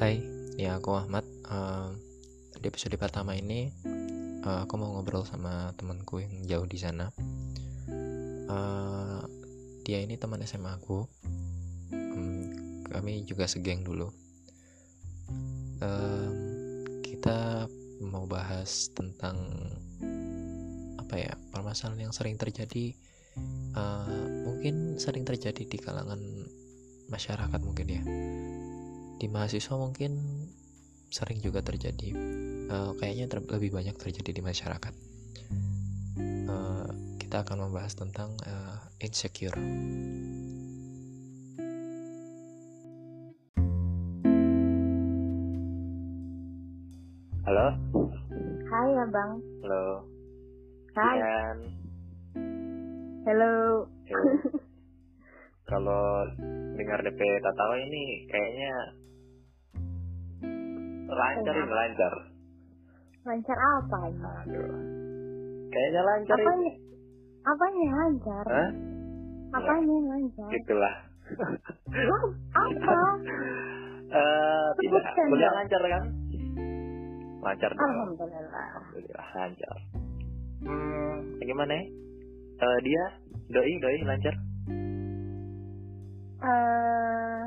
[0.00, 0.16] Hai,
[0.56, 1.28] ya aku Ahmad.
[1.44, 1.92] Uh,
[2.56, 3.68] di episode pertama ini
[4.48, 7.12] uh, aku mau ngobrol sama temanku yang jauh di sana.
[8.48, 9.20] Uh,
[9.84, 11.04] dia ini teman SMA aku.
[11.92, 12.48] Um,
[12.88, 14.08] kami juga segeng dulu.
[15.84, 16.32] Uh,
[17.04, 17.68] kita
[18.00, 19.36] mau bahas tentang
[20.96, 22.96] apa ya permasalahan yang sering terjadi.
[23.76, 26.24] Uh, mungkin sering terjadi di kalangan
[27.12, 28.02] masyarakat mungkin ya
[29.20, 30.16] di mahasiswa mungkin
[31.12, 32.16] sering juga terjadi
[32.72, 34.94] uh, kayaknya ter lebih banyak terjadi di masyarakat.
[36.48, 36.88] Uh,
[37.20, 39.54] kita akan membahas tentang uh, insecure
[63.50, 64.22] lancar apa ini?
[64.22, 64.74] Aduh.
[65.70, 66.72] Kayaknya lancar apanya ini.
[67.42, 68.44] apanya lancar?
[68.46, 68.70] Hah?
[69.50, 70.48] apanya lancar?
[70.54, 70.94] Gitulah.
[71.90, 72.98] Wah, apa?
[74.10, 75.06] Eh, tidak.
[75.30, 76.02] Kuliah lancar kan
[77.46, 77.78] lancar dong.
[77.78, 78.66] Alhamdulillah.
[78.74, 79.76] Alhamdulillah lancar.
[80.66, 81.84] Hmm bagaimana ya
[82.58, 83.04] Eh, dia?
[83.54, 84.34] Doi doi lancar?
[86.42, 87.46] Eh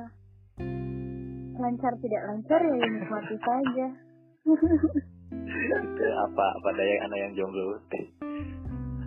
[1.59, 3.87] lancar tidak lancar ya nikmati saja
[5.53, 7.77] itu apa apa daya anak yang jomblo?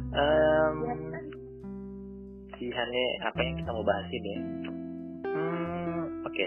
[0.08, 1.24] Em, Ya kan?
[2.56, 4.34] si Hane apa yang kita mau bahas ini?
[5.26, 6.46] Hmm oke.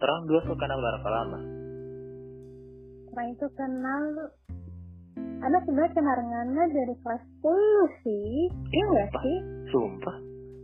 [0.00, 1.38] Orang dua tuh kenal berapa lama?
[3.10, 4.02] Orang itu kenal
[5.40, 8.48] ada sebenarnya kenal Ngana dari kelas 10 sih.
[8.70, 9.38] Iya nggak sih?
[9.68, 10.16] Sumpah?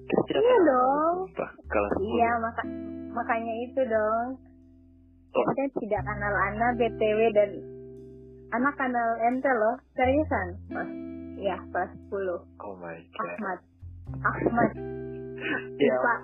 [0.06, 1.14] Kita tidak Iya dong.
[1.26, 2.62] sumpah kalau iya maka
[3.12, 4.26] makanya itu dong.
[5.32, 5.44] Oh.
[5.52, 7.50] Kita tidak kenal Ana BTW dan
[8.54, 9.74] anak kenal ente loh.
[9.96, 10.48] Seriusan?
[10.70, 10.90] Kelas
[11.36, 12.16] ya kelas 10
[12.62, 13.20] oh my god.
[13.22, 13.58] Ahmad.
[14.22, 14.72] Ahmad.
[15.76, 15.92] Ya.
[15.92, 16.14] IPA.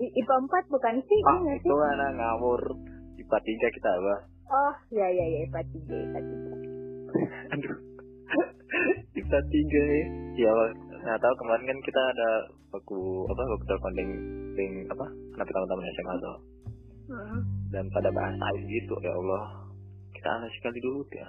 [0.00, 1.20] IPA 4 bukan sih?
[1.28, 2.62] Ah, iya nggak itu sih anak ngawur.
[3.20, 4.14] IPA tiga kita apa
[4.50, 7.76] oh ya ya ya IPA 3 IPA 3 aduh.
[9.12, 10.04] IPA tiga ya.
[10.40, 10.52] Ya
[11.04, 12.30] nggak tahu kemarin kan kita ada
[12.72, 13.64] baku apa baku
[14.56, 15.06] ding apa
[15.36, 16.38] anak teman-teman SMA tuh
[17.10, 17.42] Hmm.
[17.74, 19.42] dan pada bahas gitu ya Allah
[20.20, 21.26] kita aneh sekali dulu ya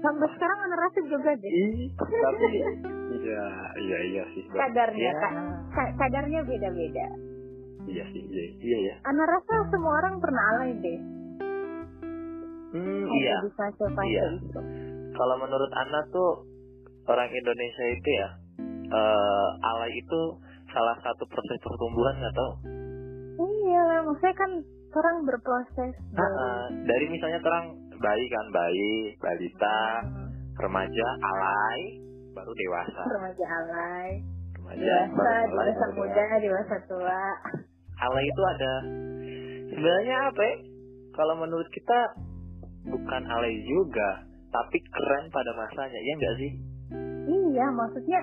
[0.00, 2.46] sampai sekarang anak rasa juga deh Ih, tapi
[3.12, 3.44] iya
[3.76, 4.42] iya iya sih.
[4.48, 5.32] Kadarnya Iya, kak.
[5.70, 7.06] Ka- kadarnya beda-beda.
[7.84, 10.98] Iya sih iya iya ya anak rasa semua orang pernah alay deh.
[12.70, 13.36] Hmm, iya.
[13.42, 14.24] di fase-fase Iya.
[14.40, 14.60] itu
[15.12, 16.46] kalau menurut Ana tuh
[17.04, 18.28] orang Indonesia itu ya
[18.88, 20.20] eh alay itu
[20.66, 22.48] salah satu proses pertumbuhan atau
[23.36, 24.50] iya maksudnya kan
[24.90, 25.94] orang berproses
[26.82, 29.78] dari misalnya terang bayi kan bayi balita
[30.56, 31.80] remaja alay
[32.32, 33.02] baru dewasa.
[33.06, 34.10] Remaja alay
[34.56, 37.22] remaja dewasa alay, muda dewasa tua.
[38.00, 38.74] Alay itu ada.
[39.70, 40.56] Sebenarnya apa ya?
[41.10, 41.98] Kalau menurut kita
[42.88, 46.52] bukan alay juga tapi keren pada masanya ya enggak sih?
[47.30, 48.20] Iya maksudnya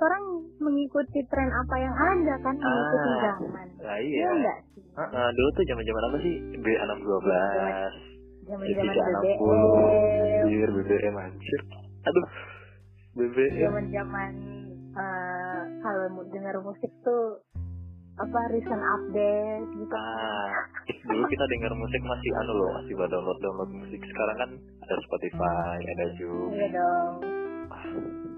[0.00, 0.24] orang
[0.56, 3.66] mengikuti tren apa yang ada kan mengikuti Ah, zaman.
[3.84, 4.16] nah iya.
[4.24, 4.58] Iya enggak
[5.08, 6.34] sih Heeh, dulu tuh zaman zaman apa sih?
[6.60, 7.30] B612
[8.50, 11.60] zaman zaman BBM anjir BBM anjir.
[12.04, 12.26] Aduh.
[13.16, 14.32] BBM zaman zaman
[14.96, 17.40] eh, kalau dengar musik tuh
[18.20, 19.92] apa recent update gitu.
[19.96, 20.52] Ah
[21.08, 24.00] dulu kita dengar musik masih anu loh masih buat download download musik.
[24.04, 24.50] Sekarang kan
[24.84, 26.50] ada Spotify ada Zoom.
[26.52, 28.29] Iya dong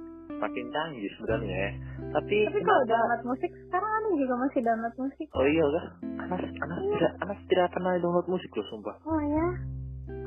[0.43, 1.73] makin canggih sebenarnya ya.
[2.11, 5.27] Tapi tapi kalau download musik sekarang anu juga masih download musik.
[5.39, 5.85] Oh iya udah?
[6.27, 8.97] Anak anak tidak anak tidak pernah download musik loh sumpah.
[9.07, 9.47] Oh ya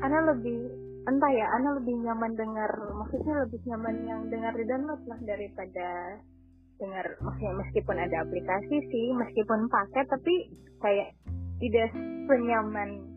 [0.00, 0.58] Ana lebih
[1.04, 5.88] entah ya Ana lebih nyaman dengar maksudnya lebih nyaman yang dengar di download lah daripada
[6.76, 10.34] dengar maksudnya meskipun ada aplikasi sih meskipun pakai tapi
[10.80, 11.12] kayak
[11.60, 11.88] tidak
[12.28, 13.16] senyaman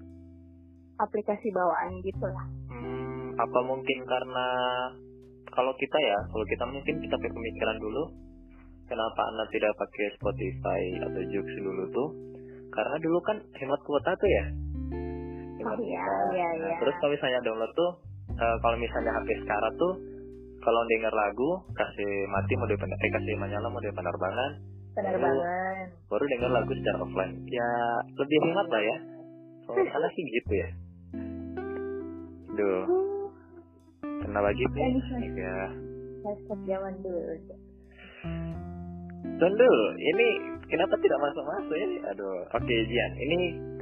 [0.99, 2.45] aplikasi bawaan gitu lah.
[2.71, 4.47] Hmm, apa mungkin karena
[5.51, 8.03] kalau kita ya kalau kita mungkin kita pakai pemikiran dulu
[8.85, 12.09] kenapa anak tidak pakai Spotify atau Joox dulu tuh?
[12.69, 14.45] Karena dulu kan hemat kuota tuh ya.
[15.59, 16.33] Hemat Oh, iya, kuota.
[16.33, 16.77] iya, Nah, iya.
[16.79, 17.91] terus kalau misalnya download tuh
[18.33, 19.93] eh, kalau misalnya HP sekarang tuh
[20.59, 24.51] kalau denger lagu kasih mati mode pener eh kasih menyala mode penerbangan
[24.91, 27.33] penerbangan baru denger lagu secara offline.
[27.47, 27.69] Ya
[28.17, 28.97] lebih hemat lah ya.
[29.65, 30.69] Kalau sana sih gitu ya.
[32.49, 32.83] Duh,
[34.29, 34.87] kenapa gitu ya?
[34.87, 35.01] Ini
[35.35, 35.57] Ya,
[36.23, 37.33] hashtag zaman dulu
[39.39, 40.27] Dan dulu, ini
[40.69, 41.87] kenapa tidak masuk-masuk ya?
[42.13, 43.39] Aduh, oke Jian, ini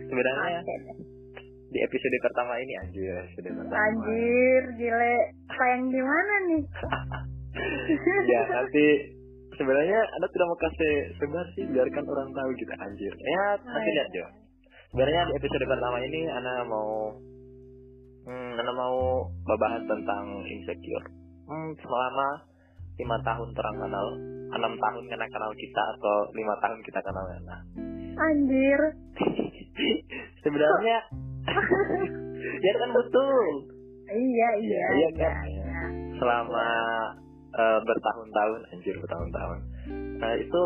[0.07, 0.59] sebenarnya
[1.67, 3.75] di episode pertama ini anjir episode pertama.
[3.91, 5.15] Anjir gile.
[5.51, 6.63] Sayang gimana nih?
[8.29, 8.85] Ya nanti
[9.57, 13.09] sebenarnya anda tidak mau kasih sebar sih biarkan orang tahu gitu anjir.
[13.17, 14.27] Ya nanti lihat ya
[14.93, 17.17] sebenarnya di episode pertama ini anda mau
[18.27, 21.07] hmm, anda mau membahas tentang insecure.
[21.47, 22.43] Hmm, selama
[22.99, 24.07] lima tahun terang kenal
[24.47, 27.57] enam tahun kena kenal kita atau lima tahun kita kenal Ana
[28.17, 28.81] anjir.
[30.43, 30.97] Sebenarnya
[32.65, 33.47] ya kan betul.
[34.07, 35.63] Iya iya iya, iya kan iya.
[36.15, 36.67] selama
[37.53, 39.59] uh, bertahun-tahun anjir bertahun-tahun.
[40.19, 40.61] Nah itu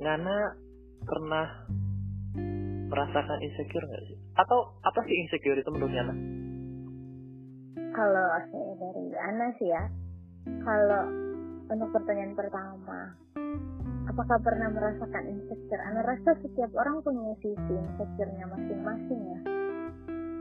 [0.00, 0.56] Ngana
[1.04, 1.46] pernah
[2.88, 4.18] merasakan insecure nggak sih?
[4.34, 6.14] Atau apa sih insecure itu menurut Ngana
[7.94, 9.84] kalau saya dari Ana sih ya
[10.62, 11.04] kalau
[11.70, 13.14] untuk pertanyaan pertama
[14.10, 15.82] apakah pernah merasakan insecure?
[15.86, 19.40] Ana rasa setiap orang punya sisi insecure-nya masing-masing ya.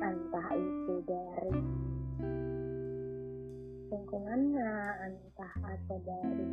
[0.01, 1.57] Entah itu dari
[3.90, 4.74] lingkungannya
[5.06, 6.50] entah atau dari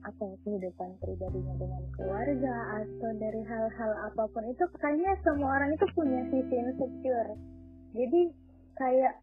[0.00, 4.44] apa ya kehidupan pribadinya dengan keluarga atau dari hal-hal apa pun.
[4.48, 7.32] Itu kayaknya semua orang itu punya sisi insecure.
[7.96, 8.22] Jadi
[8.78, 9.14] kayak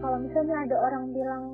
[0.00, 1.44] kalau misalnya ada orang bilang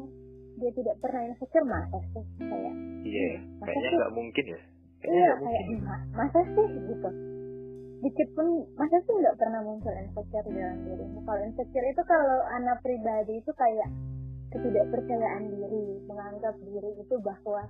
[0.59, 2.25] dia tidak pernah insecure masa sih?
[2.43, 2.75] Kayak
[3.07, 4.61] iya yeah, kayaknya nggak mungkin ya.
[4.99, 5.67] Kayaknya iya kayak
[6.15, 6.67] masa sih?
[6.67, 7.11] Gitu.
[7.99, 8.47] Dikit pun
[8.79, 13.43] masa sih nggak pernah muncul insecure di dalam dirimu kalau insecure itu kalau anak pribadi
[13.43, 13.89] itu kayak
[14.49, 17.67] ketidakpercayaan diri menganggap diri itu bahwa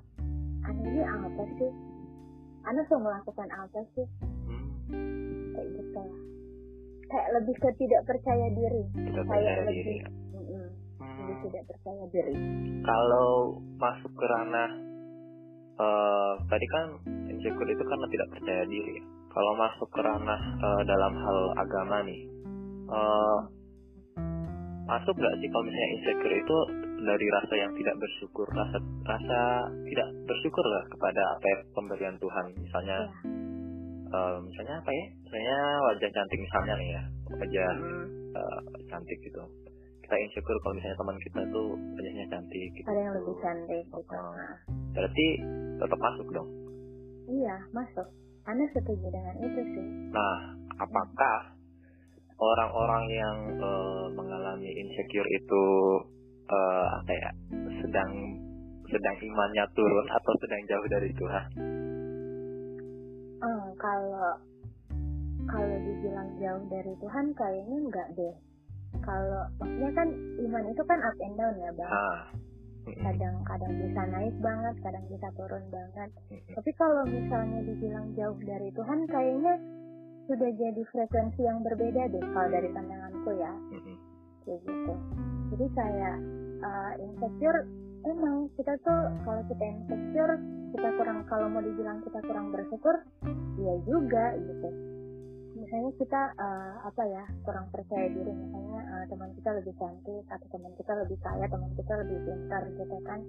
[0.68, 1.72] anak ini apa sih?
[2.68, 4.06] Anak sudah melakukan apa sih?
[4.88, 5.52] Hmm.
[5.52, 6.27] kayak gitu
[7.08, 8.82] kayak lebih ke tidak percaya diri.
[8.94, 9.96] Tidak kayak lebih diri.
[10.36, 10.68] Mm
[11.18, 12.34] lebih tidak percaya diri.
[12.86, 14.70] Kalau masuk ke ranah
[15.76, 16.86] uh, tadi kan
[17.28, 18.96] insecure itu karena tidak percaya diri.
[19.28, 22.22] Kalau masuk ke ranah uh, dalam hal agama nih
[22.88, 23.38] uh,
[24.88, 26.58] masuk nggak sih kalau misalnya insecure itu
[26.98, 29.40] dari rasa yang tidak bersyukur rasa rasa
[29.84, 33.08] tidak bersyukur lah kepada apa ya pemberian Tuhan misalnya ya.
[34.12, 35.58] Uh, misalnya apa ya misalnya
[35.88, 37.02] wajah cantik misalnya nih ya
[37.38, 38.06] wajah hmm.
[38.36, 39.42] uh, cantik gitu
[40.04, 42.86] kita insecure kalau misalnya teman kita tuh wajahnya cantik gitu.
[42.88, 44.52] ada yang lebih cantik gitu uh,
[44.96, 45.26] berarti
[45.78, 46.48] tetap masuk dong
[47.28, 48.08] iya masuk
[48.48, 49.86] anda setuju dengan itu sih.
[50.08, 51.52] Nah, apakah
[52.40, 55.64] orang-orang yang uh, mengalami insecure itu
[56.48, 57.30] uh, apa ya
[57.84, 58.10] sedang
[58.88, 61.44] sedang imannya turun atau sedang jauh dari Tuhan?
[63.38, 64.34] Hmm, kalau
[65.48, 68.34] kalau dibilang jauh dari Tuhan kayaknya enggak deh.
[69.04, 70.08] Kalau maksudnya kan
[70.42, 71.90] iman itu kan up and down ya bang.
[71.92, 72.22] Ah.
[72.88, 76.10] Kadang-kadang bisa naik banget kadang bisa turun banget.
[76.56, 79.54] Tapi kalau misalnya dibilang jauh dari Tuhan kayaknya
[80.28, 83.52] sudah jadi frekuensi yang berbeda deh kalau dari pandanganku ya.
[84.44, 84.94] Kayak gitu.
[85.52, 86.10] Jadi saya
[86.64, 87.60] uh, insecure
[88.08, 90.34] emang kita tuh kalau kita insecure
[90.72, 92.96] kita kurang kalau mau dibilang kita kurang bersyukur
[93.60, 94.68] ya juga gitu.
[95.58, 100.46] Misalnya kita uh, apa ya kurang percaya diri misalnya uh, teman kita lebih cantik atau
[100.54, 103.20] teman kita lebih kaya teman kita lebih pintar gitu kan.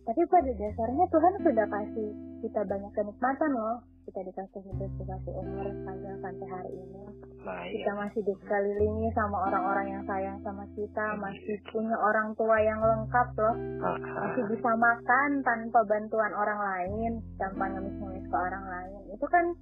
[0.00, 2.10] Tapi pada dasarnya Tuhan sudah kasih
[2.40, 3.76] kita banyak kenikmatan loh
[4.10, 7.02] kita dikasih hidup dikasih umur panjang sampai hari ini.
[7.46, 7.72] Nah, iya.
[7.78, 11.22] kita masih dikelilingi sama orang-orang yang sayang sama kita hmm.
[11.22, 13.54] masih punya orang tua yang lengkap loh.
[13.94, 19.00] Masih bisa makan tanpa bantuan orang lain tanpa ngemis-ngemis ke orang lain.
[19.14, 19.54] Itu kan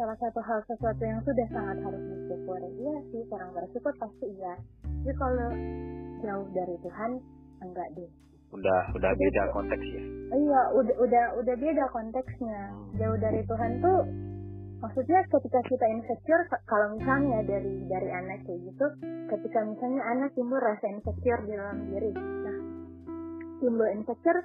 [0.00, 4.56] salah satu hal sesuatu yang sudah sangat harus bersyukur iya sih kurang bersyukur pasti iya.
[4.80, 5.52] Tapi kalau
[6.24, 7.20] jauh dari Tuhan
[7.60, 8.10] enggak deh
[8.50, 12.70] udah udah beda konteks ya iya udah udah udah beda konteksnya.
[12.70, 12.94] Hmm.
[12.98, 14.00] jauh dari Tuhan tuh
[14.80, 18.86] maksudnya ketika kita insecure kalau misalnya dari dari anak kayak gitu
[19.28, 22.10] ketika misalnya anak timbul rasa insecure di dalam diri.
[22.16, 22.58] Nah
[23.60, 24.40] timbul insecure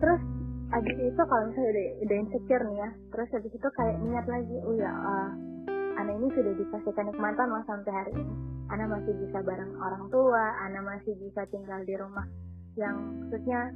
[0.00, 0.20] terus
[0.66, 4.56] abis itu kalau misalnya udah, udah insecure nih ya terus habis itu kayak niat lagi
[4.62, 5.30] oh ya uh,
[5.96, 8.36] Ana ini sudah dikasih kenikmatan lah sampai hari ini.
[8.68, 12.26] Ana masih bisa bareng orang tua Ana masih bisa tinggal di rumah
[12.76, 13.72] yang maksudnya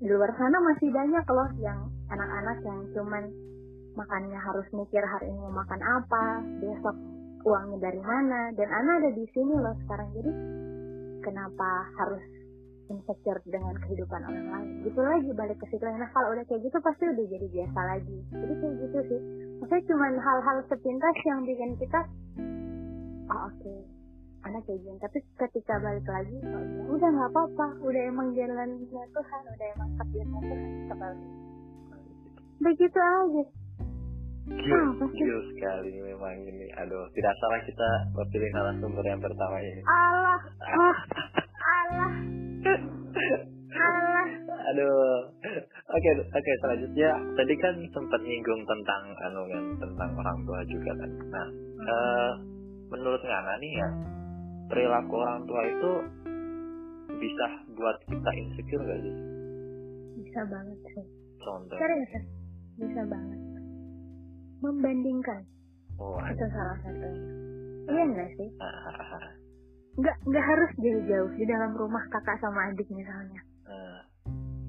[0.00, 1.78] di luar sana masih banyak loh yang
[2.08, 3.24] anak-anak yang cuman
[3.94, 6.24] makannya harus mikir hari ini mau makan apa
[6.62, 6.96] besok
[7.44, 10.08] uangnya dari mana dan Ana ada di sini loh sekarang.
[10.12, 10.32] Jadi
[11.24, 12.24] kenapa harus
[12.90, 14.70] insecure dengan kehidupan orang lain?
[14.84, 15.84] Gitu lagi balik ke situ.
[15.84, 18.18] Nah kalau udah kayak gitu pasti udah jadi biasa lagi.
[18.32, 19.20] Jadi kayak gitu sih.
[19.60, 22.00] Maksudnya cuma hal-hal sepintas yang bikin kita
[23.30, 23.56] oh oke.
[23.62, 23.78] okay,
[24.46, 29.02] anak kayak gini tapi ketika balik lagi oh, ya udah nggak apa-apa udah emang jalannya
[29.12, 31.26] Tuhan udah emang takdirnya Tuhan kembali
[32.60, 33.44] begitu aja
[34.50, 35.14] Gil, sih?
[35.14, 36.66] gil sekali memang ini.
[36.74, 39.82] Aduh, tidak salah kita memilih narasumber yang pertama ini.
[39.86, 40.96] Allah, ah, Allah,
[41.62, 42.10] Allah.
[44.74, 45.18] Aduh.
[45.90, 51.10] Oke, oke selanjutnya tadi kan sempat nyinggung tentang anu kan tentang orang tua juga kan.
[51.30, 51.48] Nah,
[51.86, 52.32] eh,
[52.90, 53.88] menurut Ngana nih ya,
[54.70, 55.92] perilaku orang tua itu
[57.10, 59.14] bisa buat kita insecure gak sih?
[60.22, 61.06] Bisa banget sih.
[61.40, 61.76] Contoh.
[61.76, 62.12] Serius,
[62.78, 63.40] bisa banget.
[64.60, 65.42] Membandingkan
[66.00, 67.12] Oh, itu salah satunya.
[67.92, 68.48] Iya nggak sih?
[70.00, 73.42] Nggak nggak harus jauh-jauh di dalam rumah kakak sama adik misalnya.
[73.68, 74.00] ah,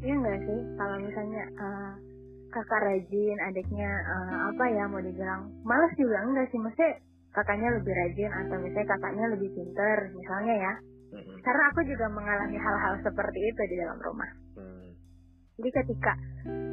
[0.01, 0.60] Iya nggak sih?
[0.75, 1.91] Kalau misalnya eh,
[2.51, 6.60] kakak rajin, adiknya eh, apa ya mau dibilang malas juga enggak sih?
[6.60, 7.00] Maksudnya
[7.31, 10.73] kakaknya lebih rajin atau misalnya kakaknya lebih pinter misalnya ya.
[11.15, 14.29] mm, Karena aku juga mengalami hal-hal seperti itu di dalam rumah.
[14.59, 14.88] mm,
[15.59, 16.13] Jadi ketika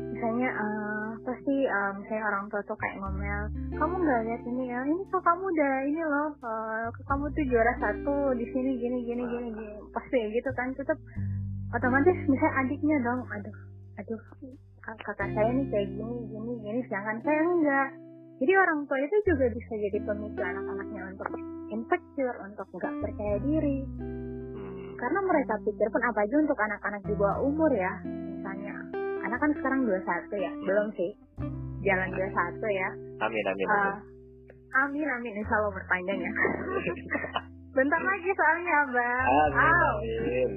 [0.08, 3.42] misalnya eh, pasti eh, misalnya orang tua tuh kayak ngomel,
[3.76, 7.74] kamu nggak lihat ini ya, ini kok kamu udah ini loh, eh, kamu tuh juara
[7.78, 10.98] satu di sini gini gini gini gini, pasti gitu kan, tetap
[11.70, 13.56] otomatis misalnya adiknya dong, aduh,
[14.00, 14.20] aduh,
[14.80, 17.88] kak- kakak saya nih kayak gini gini gini, sedangkan saya enggak.
[18.38, 21.28] Jadi orang tua itu juga bisa jadi pemicu anak-anaknya untuk
[21.68, 24.94] insecure, untuk nggak percaya diri, mm.
[24.94, 27.92] karena mereka pikir pun apa aja untuk anak-anak di bawah umur ya.
[28.06, 28.74] Misalnya
[29.26, 31.10] anak kan sekarang 21 ya belum sih.
[31.82, 32.22] Jalan 21
[32.70, 32.88] ya.
[33.20, 33.94] Amin, amin, Eh, amin.
[34.86, 35.32] amin amin.
[35.38, 36.32] Insya Allah berpanjang ya.
[37.76, 40.50] Bentar lagi soalnya bang Amin, amin.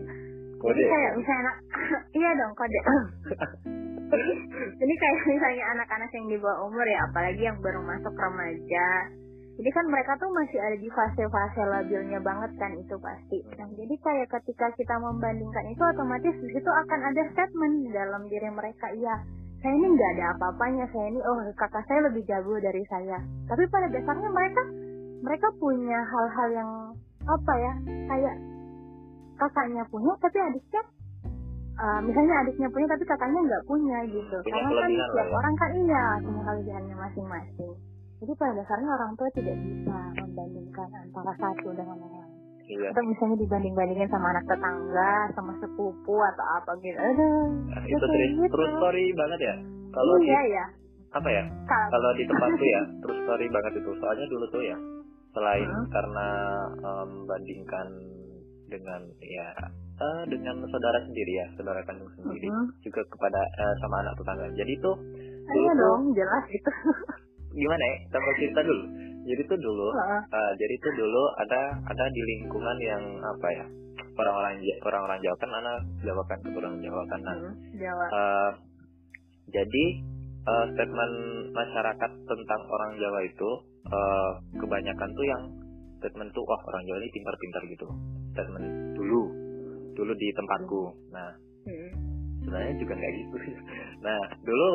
[0.58, 0.84] jadi Kode.
[0.86, 1.54] kayak misalnya
[2.18, 2.80] iya dong kode
[4.82, 8.88] jadi kayak misalnya anak-anak yang di bawah umur ya apalagi yang baru masuk remaja.
[9.52, 13.40] Jadi kan mereka tuh masih ada di fase-fase labilnya banget kan itu pasti.
[13.60, 18.90] Nah jadi kayak ketika kita membandingkan itu otomatis di akan ada statement dalam diri mereka
[18.96, 19.16] iya
[19.62, 23.22] saya ini nggak ada apa-apanya saya ini oh kakak saya lebih jago dari saya.
[23.46, 24.62] Tapi pada dasarnya mereka
[25.22, 26.70] mereka punya hal-hal yang
[27.30, 27.74] apa ya
[28.10, 28.36] kayak
[29.38, 30.82] kakaknya punya tapi adiknya
[31.74, 35.36] eh, misalnya adiknya punya tapi kakaknya nggak punya gitu Punya karena kan setiap ya.
[35.36, 37.72] orang kan iya punya kelebihannya masing-masing
[38.22, 42.30] jadi pada dasarnya orang tua tidak bisa membandingkan antara satu dengan yang lain
[42.62, 42.88] Iya.
[42.94, 48.06] atau misalnya dibanding-bandingin sama anak tetangga sama sepupu atau apa gitu aduh Nah, ya itu
[48.06, 48.54] kayak true, gitu.
[48.56, 49.56] true story banget ya.
[49.92, 50.66] Kalau di iya ya
[51.12, 51.44] apa ya?
[51.68, 53.92] kalau di tempatku ya, true story banget itu.
[54.00, 54.78] Soalnya dulu tuh ya,
[55.36, 55.88] selain Hmm.
[55.92, 56.28] karena
[57.26, 57.88] bandingkan
[58.68, 59.48] dengan ya
[60.02, 62.66] eh, dengan saudara sendiri ya, saudara kandung sendiri, Mhm.
[62.82, 64.46] juga kepada eh, sama anak tetangga.
[64.54, 64.96] Jadi tuh
[65.52, 66.72] iya dong jelas itu
[67.62, 67.96] gimana ya?
[68.08, 68.84] Kita mau cerita dulu.
[69.22, 70.22] Jadi tuh dulu, Heeh.
[70.34, 73.66] eh, jadi tuh dulu ada ada di lingkungan yang apa ya?
[74.12, 77.20] Orang-orang orang-orang Jawa kan anak Jawa kan keturunan Jawa kan.
[77.22, 78.52] Nah, Hmm, Jawa Eh,
[79.52, 79.86] jadi
[80.42, 81.16] eh, statement
[81.54, 83.50] masyarakat tentang orang Jawa itu
[83.88, 85.44] eh, kebanyakan tuh yang
[86.00, 87.88] statement tuh wah orang Jawa ini pintar-pintar gitu.
[88.34, 88.68] Statement
[88.98, 89.22] dulu,
[90.02, 90.82] dulu di tempatku.
[91.14, 91.30] Nah
[91.62, 91.94] Hmm.
[92.42, 93.36] sebenarnya juga nggak gitu.
[94.06, 94.70] Nah dulu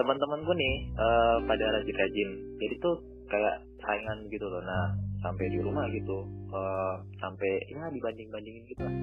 [0.00, 2.30] teman-temanku nih eh, pada rajin-rajin.
[2.56, 2.96] Jadi tuh
[3.28, 4.64] kayak saingan gitu loh.
[4.64, 6.24] Nah sampai di rumah gitu,
[6.56, 8.94] eh, sampai ya dibanding-bandingin gitu lah.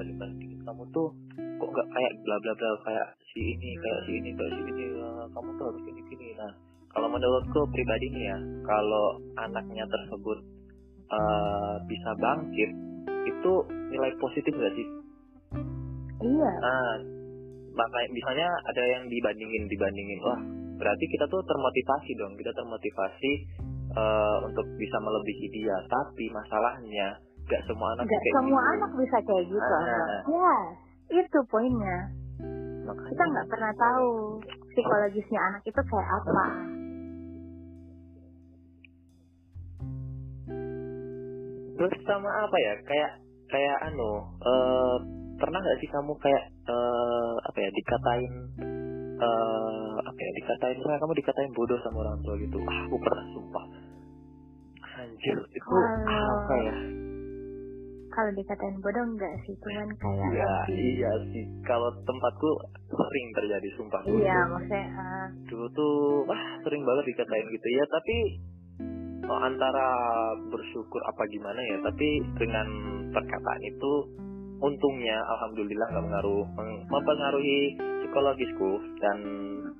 [0.00, 4.30] Banding-bandingin kamu tuh kok nggak kayak bla bla bla kayak si ini kayak si ini
[4.32, 6.28] kayak si ini Eh, kamu tuh harus ini gini.
[6.38, 6.52] Nah
[6.88, 10.38] kalau menurutku pribadi nih ya, kalau anaknya tersebut
[11.08, 12.70] eh, bisa bangkit,
[13.28, 13.52] itu
[13.92, 14.86] nilai positif nggak sih?
[16.22, 16.94] Iya Nah,
[17.78, 20.40] makanya misalnya ada yang dibandingin dibandingin, wah
[20.78, 23.32] berarti kita tuh termotivasi dong, kita termotivasi
[23.88, 25.76] eh, untuk bisa melebihi dia.
[25.86, 28.72] Tapi masalahnya gak semua anak nggak kayak semua gitu.
[28.76, 29.80] anak bisa kayak gitu Ah.
[29.80, 30.10] Abang.
[30.28, 30.56] ya
[31.08, 31.98] itu poinnya
[32.84, 34.08] Makanya, kita nggak pernah tahu
[34.72, 36.44] psikologisnya anak itu kayak apa
[41.78, 42.74] Terus sama apa ya?
[42.90, 43.12] Kayak
[43.54, 44.96] kayak anu, eh
[45.38, 48.32] pernah nggak sih kamu kayak eh apa ya dikatain
[49.18, 52.58] eh apa ya dikatain misalnya kamu dikatain bodoh sama orang tua gitu.
[52.60, 53.64] Ah, aku pernah sumpah.
[54.98, 56.76] Anjir, itu Kalau- apa ya?
[58.08, 61.44] kalau dikatain bodoh enggak sih cuman kayak Iya, iya sih.
[61.62, 62.50] Kalau tempatku
[62.88, 64.18] sering terjadi sumpah dulu.
[64.18, 65.94] iya maksudnya ah, Dulu tuh
[66.26, 68.16] wah sering banget dikatain gitu ya, tapi
[69.22, 69.88] oh, antara
[70.50, 72.66] bersyukur apa gimana ya, tapi dengan
[73.08, 73.92] perkataan itu
[74.58, 77.60] untungnya alhamdulillah nggak mengaruh meng- mempengaruhi
[78.02, 79.16] psikologisku dan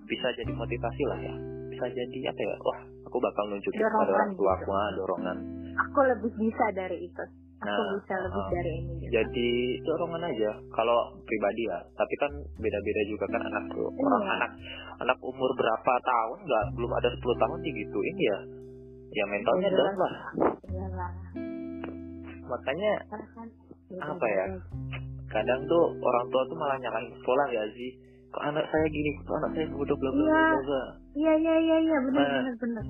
[0.05, 1.35] bisa jadi motivasi lah ya.
[1.69, 2.57] Bisa jadi apa ya?
[2.59, 4.63] Wah, aku bakal nunjukin pada Dorongan orang tua gitu.
[4.65, 5.37] aku ah, dorongan.
[5.79, 7.25] aku lebih bisa dari itu
[7.59, 8.51] aku Nah, bisa lebih uh-uh.
[8.53, 9.11] dari ini gitu.
[9.11, 9.51] jadi
[9.83, 14.35] dorongan aja kalau pribadi ya tapi kan beda-beda juga kan anak tuh orang Iya.
[14.37, 14.51] anak
[15.01, 18.39] anak umur berapa tahun nggak belum ada 10 tahun digituin ya
[19.13, 20.15] ya mentalnya down lah
[20.69, 21.11] Iyalah,
[22.45, 23.49] makanya karena kan
[23.97, 24.47] Apa ya?
[25.29, 27.91] kadang tuh orang tua tuh malah nyalahin sekolah ya sih
[28.29, 30.57] kok anak saya gini kok anak saya bodoh bla bla bla Iya.
[30.59, 30.83] bla.
[31.15, 32.33] Iya iya iya iya benar Nah.
[32.33, 32.85] benar benar.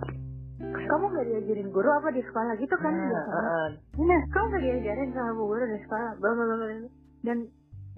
[0.58, 2.90] Kamu nggak diajarin guru apa di sekolah gitu kan?
[2.90, 3.42] Nah, biasanya.
[3.46, 3.68] uh-uh.
[4.02, 6.66] Nah, kamu nggak diajarin sama bu guru di sekolah, bla bla bla.
[7.22, 7.38] Dan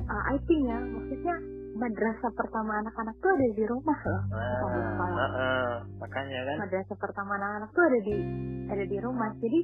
[0.04, 1.34] uh, I think ya, maksudnya
[1.72, 4.22] madrasah pertama anak-anak tuh ada di rumah loh.
[4.28, 5.16] bukan di Nah, sekolah.
[5.16, 5.70] uh-uh.
[5.96, 8.14] makanya kan Madrasah pertama anak-anak tuh ada di
[8.68, 9.30] ada di rumah.
[9.40, 9.60] Jadi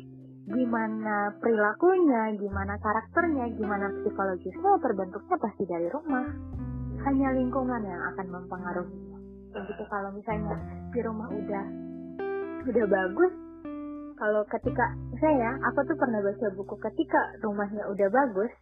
[0.46, 6.26] gimana perilakunya, gimana karakternya, gimana psikologisnya terbentuknya pasti dari rumah.
[7.02, 8.98] Hanya lingkungan yang akan mempengaruhi.
[9.50, 10.54] Begitu kalau misalnya
[10.94, 11.64] di rumah udah
[12.66, 13.32] udah bagus,
[14.16, 14.86] kalau ketika
[15.18, 18.52] saya, aku tuh pernah baca buku ketika rumahnya udah bagus,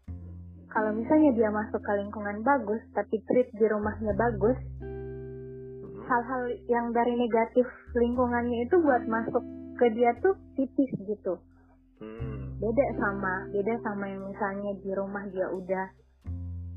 [0.72, 6.10] kalau misalnya dia masuk ke lingkungan bagus, tapi treat di rumahnya bagus, Hmm.
[6.10, 7.64] hal-hal yang dari negatif
[7.96, 9.40] lingkungannya itu buat masuk
[9.80, 11.40] ke dia tuh tipis gitu.
[12.20, 12.60] Hmm.
[12.60, 15.86] Beda sama beda sama yang misalnya di rumah dia udah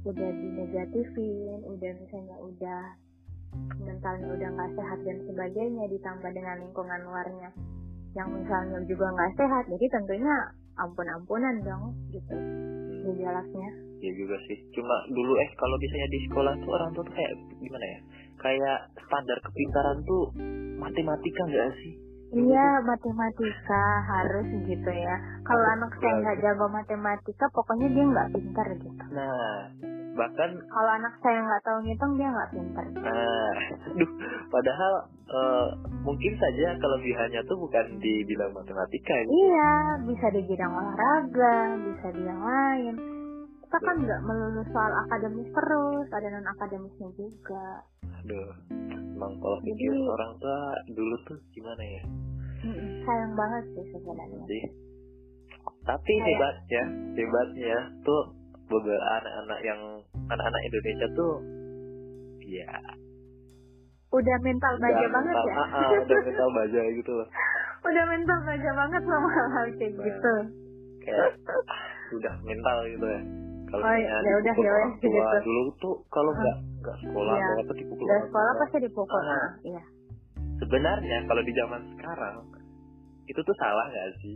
[0.07, 2.81] udah dinegatifin, udah misalnya udah
[3.81, 7.49] mentalnya udah nggak sehat dan sebagainya ditambah dengan lingkungan luarnya
[8.15, 10.35] yang misalnya juga nggak sehat jadi tentunya
[10.77, 13.13] ampun-ampunan dong gitu Hmm.
[13.13, 14.57] gejalanya Iya juga sih.
[14.77, 17.99] Cuma dulu eh kalau misalnya di sekolah tuh orang tua tuh kayak gimana ya?
[18.37, 20.23] Kayak standar kepintaran tuh
[20.77, 21.97] matematika nggak sih?
[22.27, 25.15] Iya, matematika harus gitu ya.
[25.47, 29.03] Kalau anak saya nggak jago matematika, pokoknya dia nggak pintar gitu.
[29.15, 29.71] Nah,
[30.11, 32.85] bahkan Kalau anak saya nggak tahu ngitung, dia nggak pintar.
[32.99, 33.53] nah,
[33.95, 34.11] aduh,
[34.51, 34.93] padahal
[35.31, 35.67] eh,
[36.03, 39.31] mungkin saja kelebihannya tuh bukan di bidang matematika gitu.
[39.31, 39.71] Iya,
[40.03, 42.95] bisa di bidang olahraga, bisa di yang lain.
[43.63, 47.87] Kita kan nggak melulu soal akademis terus, ada non akademisnya juga.
[48.27, 48.51] Aduh,
[49.15, 50.59] emang kalau pikir Jadi- orang tua
[50.91, 52.03] dulu tuh gimana ya?
[53.01, 54.43] Sayang banget sih sebenarnya.
[54.43, 54.63] Sih.
[55.81, 56.83] Tapi Kayak- hebatnya,
[57.15, 58.35] hebatnya tuh
[58.67, 59.79] beberapa anak-anak yang
[60.27, 61.33] anak-anak Indonesia tuh
[62.43, 62.67] ya
[64.09, 65.55] Udah mental baja udah banget mental, ya.
[65.55, 67.27] ah, ah, udah mental baja gitu loh.
[67.87, 70.03] Udah mental baja banget sama hal-hal kayak Nah.
[70.03, 70.33] gitu.
[70.99, 73.21] Kayak ah, udah mental gitu ya.
[73.67, 75.17] Kalau Oh, ya udah, ya udah, gitu.
[75.43, 76.39] dulu tuh kalau Ah.
[76.39, 79.21] nggak nggak sekolah atau apa dipukul orang sekolah pasti dipukul.
[79.21, 79.49] Ah.
[79.61, 79.83] Iya.
[80.57, 82.35] Sebenarnya kalau di zaman sekarang
[83.27, 84.35] itu tuh salah nggak sih?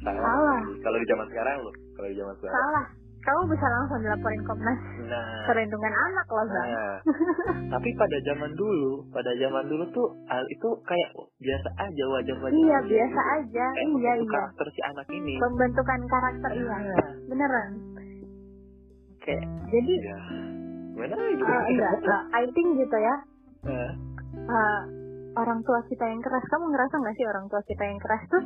[0.00, 0.22] Salah.
[0.22, 0.58] Salah.
[0.62, 0.78] nggak?
[0.80, 2.56] Kalau di zaman sekarang loh, kalau di zaman sekarang.
[2.56, 2.86] Salah.
[3.22, 6.66] Kamu bisa langsung dilaporin Komnas Nah, Perlindungan Anak loh, Bang.
[6.66, 6.96] Nah,
[7.78, 12.50] tapi pada zaman dulu, pada zaman dulu tuh hal itu kayak biasa aja wajar-wajar.
[12.50, 13.34] Iya, aja biasa gitu.
[13.38, 13.66] aja.
[13.70, 14.26] Kayak Iya, iya.
[14.26, 15.34] karakter si anak ini.
[15.38, 16.66] Pembentukan karakter iya.
[16.82, 17.70] Nah, Beneran.
[19.22, 20.18] Kayak Jadi ya
[21.32, 21.44] gitu.
[21.48, 22.22] eh, enggak, enggak.
[22.36, 23.16] I think gitu ya.
[23.64, 23.90] Nah,
[24.36, 24.80] eh,
[25.38, 28.42] orang tua kita yang keras, kamu ngerasa nggak sih orang tua kita yang keras tuh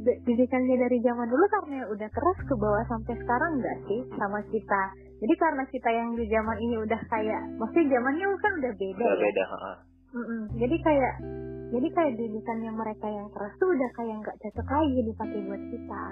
[0.00, 4.82] didikannya dari zaman dulu karena udah keras ke bawah sampai sekarang nggak sih sama kita?
[5.20, 9.12] Jadi karena kita yang di zaman ini udah kayak, maksudnya zamannya kan udah beda udah
[9.12, 9.20] ya.
[9.20, 9.44] beda.
[9.44, 9.76] heeh.
[10.10, 10.42] Mm-mm.
[10.56, 11.14] Jadi kayak
[11.70, 16.04] jadi kayak didikannya mereka yang keras tuh udah kayak nggak cocok lagi dipakai buat kita.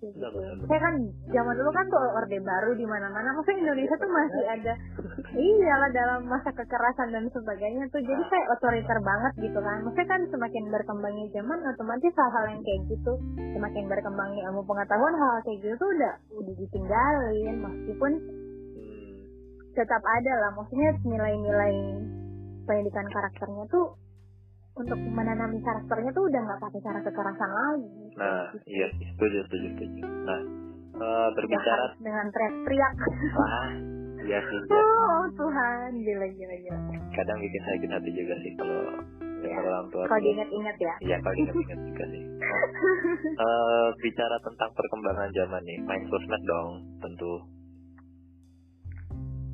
[0.00, 0.12] Iya.
[0.16, 0.64] Kayak gitu.
[0.64, 0.94] Saya kan
[1.30, 3.28] zaman dulu kan tuh orde baru di mana-mana.
[3.36, 4.72] Maksudnya Indonesia tuh masih ada
[5.36, 8.00] iyalah dalam masa kekerasan dan sebagainya tuh.
[8.00, 9.84] Jadi kayak otoriter banget gitu kan.
[9.84, 13.12] Maksudnya kan semakin berkembangnya zaman otomatis hal-hal yang kayak gitu
[13.50, 18.12] semakin berkembangnya ilmu pengetahuan hal, -hal kayak gitu tuh udah udah ditinggalin meskipun
[18.70, 19.18] Hmm,
[19.74, 21.74] tetap ada lah maksudnya nilai-nilai
[22.64, 23.98] pendidikan karakternya tuh
[24.80, 29.66] untuk menanami karakternya tuh udah nggak pakai cara kekerasan lagi Nah, iya sih, setuju, setuju,
[29.72, 30.02] setuju.
[30.02, 32.92] Nah, eh, Udah berbicara, harus dengan teriak-teriak
[33.40, 33.68] ah,
[34.20, 34.82] iya sih, iya.
[34.82, 36.78] oh Tuhan gila gila gila
[37.10, 38.80] kadang bikin sakit hati juga sih kalau
[39.40, 40.04] dengar orang tua.
[40.04, 42.22] kalau diingat-ingat ya Iya, kalau ingat-ingat juga sih.
[42.24, 42.68] Oh.
[43.40, 47.40] Eh, bicara tentang perkembangan zaman nih, main sosmed dong, tentu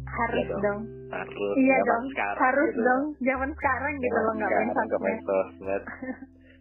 [0.07, 0.63] harus Iya dong.
[0.63, 1.55] dong harus.
[1.57, 2.81] iya dong sekarang harus gitu.
[2.83, 5.85] dong zaman sekarang gitu Zaman loh nggak main sekarang nggak main sosmed sosmed.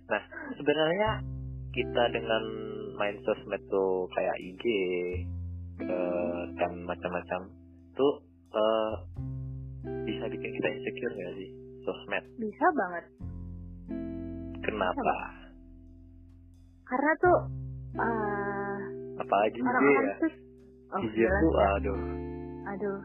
[0.06, 0.22] Nah,
[0.54, 1.10] sebenarnya
[1.72, 2.44] kita dengan
[2.94, 4.64] main sosmed tuh kayak IG
[5.82, 7.42] eh, dan macam-macam
[7.92, 8.14] tuh
[8.54, 8.94] eh,
[10.04, 11.50] bisa bikin kita insecure nggak sih
[11.82, 12.26] sosmed?
[12.38, 13.06] bisa banget
[14.62, 15.16] Kenapa?
[16.86, 17.38] karena tuh
[17.98, 18.78] eh,
[19.18, 20.16] Apalagi IG orang-orang ya.
[20.20, 20.34] tuh
[20.88, 21.68] oh IG tuh ya.
[21.76, 22.00] aduh
[22.68, 22.98] aduh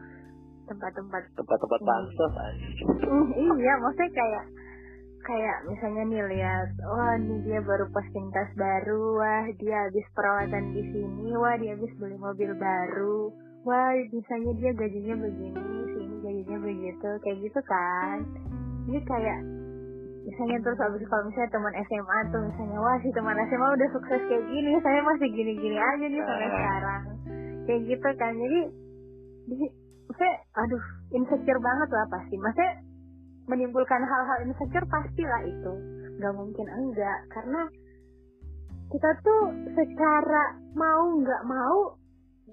[0.71, 1.87] tempat-tempat tempat-tempat Hmm.
[1.87, 2.87] pansos anjing.
[3.03, 4.45] Hmm, iya maksudnya kayak
[5.21, 10.71] kayak misalnya nih lihat wah nih dia baru posting tas baru wah dia habis perawatan
[10.71, 13.29] di sini wah dia habis beli mobil baru
[13.61, 15.61] wah misalnya dia gajinya begini
[15.93, 18.17] sini gajinya begitu kayak gitu kan
[18.89, 19.39] jadi kayak
[20.21, 24.21] misalnya terus habis kalau misalnya teman SMA tuh misalnya wah si teman SMA udah sukses
[24.25, 26.53] kayak gini saya masih gini-gini aja nih sampai Ah.
[26.53, 27.01] sekarang
[27.69, 28.59] kayak gitu kan jadi
[30.21, 30.83] maksudnya aduh
[31.17, 32.35] insecure banget lah pasti.
[32.37, 32.71] Maksudnya
[33.49, 35.73] menimbulkan hal-hal insecure pastilah itu.
[36.21, 37.65] Nggak mungkin enggak karena
[38.93, 39.41] kita tuh
[39.73, 41.97] secara mau nggak mau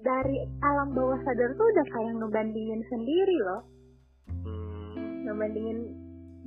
[0.01, 3.61] dari alam bawah sadar tuh udah kayak ngebandingin sendiri loh.
[4.41, 5.79] Hmm, ngebandingin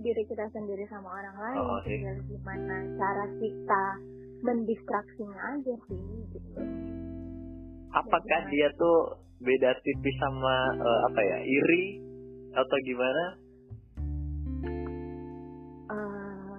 [0.02, 1.94] diri kita sendiri sama orang lain Oh, sih.
[1.94, 3.84] tinggal gimana cara kita
[4.42, 6.02] mendistraksinya aja sih
[6.34, 6.58] gitu.
[7.94, 11.84] Apakah dia tuh beda tipis sama eh, apa ya iri
[12.52, 13.24] atau gimana?
[15.92, 16.58] Eh,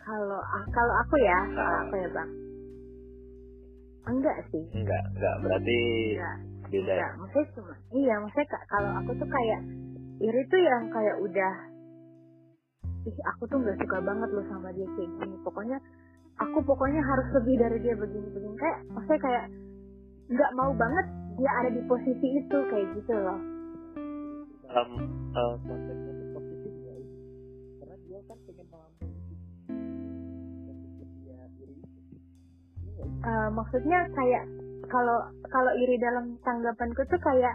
[0.00, 0.40] kalau
[0.72, 1.82] kalau aku ya kalau Ah.
[1.86, 2.30] aku ya bang.
[4.08, 4.64] Enggak sih.
[4.72, 5.34] Enggak enggak.
[5.44, 5.78] Berarti
[6.16, 6.36] enggak.
[6.68, 6.92] beda.
[6.96, 9.60] Enggak maksudnya cuma iya maksudnya kalau aku tuh kayak
[10.18, 11.54] iri tuh yang kayak udah
[13.08, 15.36] ih aku tuh nggak suka banget loh sama dia kayak gini.
[15.44, 15.78] Pokoknya
[16.38, 19.44] aku pokoknya harus lebih dari dia begini begini kayak maksudnya kayak
[20.28, 21.06] nggak mau banget
[21.38, 23.38] dia ada di posisi itu kayak gitu loh
[24.64, 24.88] dalam
[25.32, 26.92] eh, konteksnya itu positif itu?
[27.78, 29.16] karena dia kan pengen melampaui
[31.24, 32.18] dia iri sih?
[33.00, 34.44] Eh, maksudnya kayak
[34.88, 37.54] kalau kalau iri dalam tanggapanku tuh kayak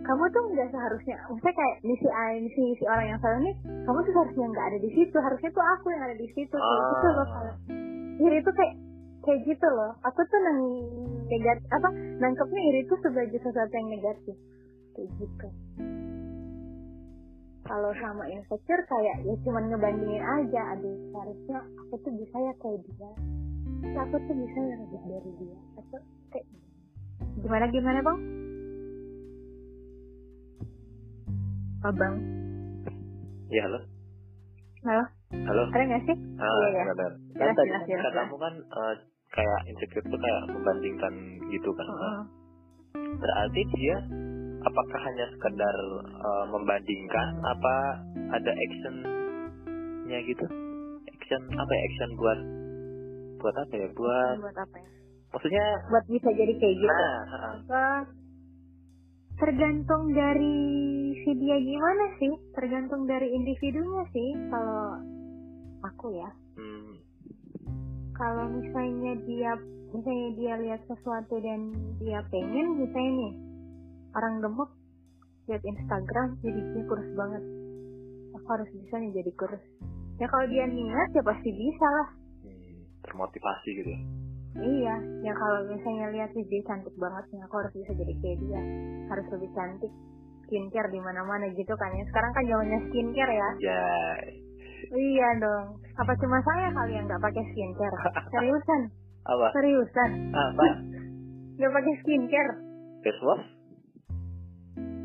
[0.00, 2.08] kamu tuh nggak seharusnya maksudnya kayak misi
[2.40, 3.54] misi si orang yang salah nih
[3.84, 6.82] kamu tuh seharusnya nggak ada di situ harusnya tuh aku yang ada di situ kayak
[6.88, 7.30] gitu loh Ah.
[7.30, 7.54] kalau
[8.20, 8.74] iri itu kayak
[9.20, 9.92] kayak gitu loh.
[10.04, 10.60] Aku tuh nang
[11.28, 14.36] negatif apa nangkepnya iri itu sebagai sesuatu yang negatif.
[14.96, 15.48] Kayak gitu.
[17.64, 20.62] Kalau sama insecure kayak ya cuman ngebandingin aja.
[20.74, 23.10] Aduh seharusnya aku tuh bisa ya kayak dia.
[23.80, 25.58] Terus aku tuh bisa ya lebih dari dia.
[25.78, 26.00] Atau
[26.34, 26.46] kayak
[27.44, 28.18] gimana gimana bang?
[31.80, 32.14] Abang?
[33.48, 33.80] Iya halo.
[34.84, 35.04] Halo?
[35.30, 35.62] Halo.
[35.72, 36.16] Ada nggak sih?
[36.36, 36.82] Ah Iya, iya.
[36.92, 38.94] benar kan tadi jelas, kan katamu kan eh,
[39.30, 41.14] kayak insecure tuh kayak membandingkan
[41.50, 42.20] gitu kan Heeh.
[43.18, 43.96] berarti dia
[44.60, 47.74] apakah hanya sekedar eh, membandingkan apa
[48.34, 50.44] ada actionnya gitu?
[51.08, 52.38] Action apa ya action buat
[53.40, 53.88] buat apa ya?
[53.96, 54.88] Buat buat apa ya?
[55.30, 55.64] maksudnya
[55.94, 56.90] buat bisa jadi kayak gitu.
[56.90, 57.18] Nah
[57.70, 58.02] ah,
[59.38, 60.58] tergantung dari
[61.22, 62.32] si dia gimana sih?
[62.52, 65.00] Tergantung dari individunya sih kalau
[65.86, 66.28] aku ya.
[66.60, 66.98] Hmm,
[68.20, 69.56] kalau misalnya dia
[69.96, 73.32] misalnya dia lihat sesuatu dan dia pengen misalnya nih
[74.12, 74.70] orang gemuk
[75.48, 77.42] lihat Instagram jadi dia kurus banget.
[78.36, 79.64] Aku harus bisa nih jadi kurus.
[80.20, 82.08] Ya kalau dia niat ya pasti bisa lah.
[82.44, 84.00] Hmm, termotivasi gitu ya?
[84.60, 88.38] Iya ya kalau misalnya lihat sih dia cantik banget nih aku harus bisa jadi kayak
[88.44, 88.60] dia.
[89.08, 89.92] Harus lebih cantik
[90.44, 92.04] skincare di mana-mana gitu kan ya.
[92.12, 93.48] Sekarang kan zamannya skincare ya.
[93.64, 93.82] Ya
[94.90, 95.66] iya dong.
[95.96, 97.96] Apa cuma saya kali yang nggak pakai skincare?
[98.32, 98.80] Seriusan?
[99.26, 99.46] Apa?
[99.52, 100.10] Seriusan?
[100.32, 100.64] Apa?
[101.60, 102.52] Nggak pakai skincare?
[103.04, 103.46] Face wash?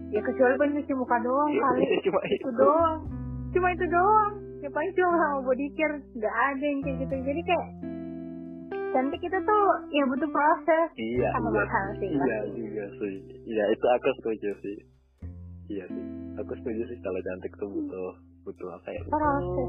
[0.08, 2.50] Ya kecuali pencuci muka doang Iya, kali cuma itu itu.
[2.56, 3.00] doang.
[3.52, 4.34] Cuma itu doang.
[4.64, 5.98] Ya paling cuma sama body care.
[6.16, 7.16] Nggak ada yang kayak gitu.
[7.28, 7.68] Jadi kayak
[8.96, 10.88] cantik itu tuh ya butuh proses.
[10.96, 11.58] Iya sama iya.
[11.60, 12.10] mahal sih.
[12.16, 13.16] Iya juga sih.
[13.44, 14.78] Iya itu aku setuju sih
[15.68, 16.06] iya sih.
[16.38, 18.10] Aku setuju sih kalau cantik tuh butuh
[18.44, 19.02] butuh apa ya?
[19.06, 19.68] Butuh Proses.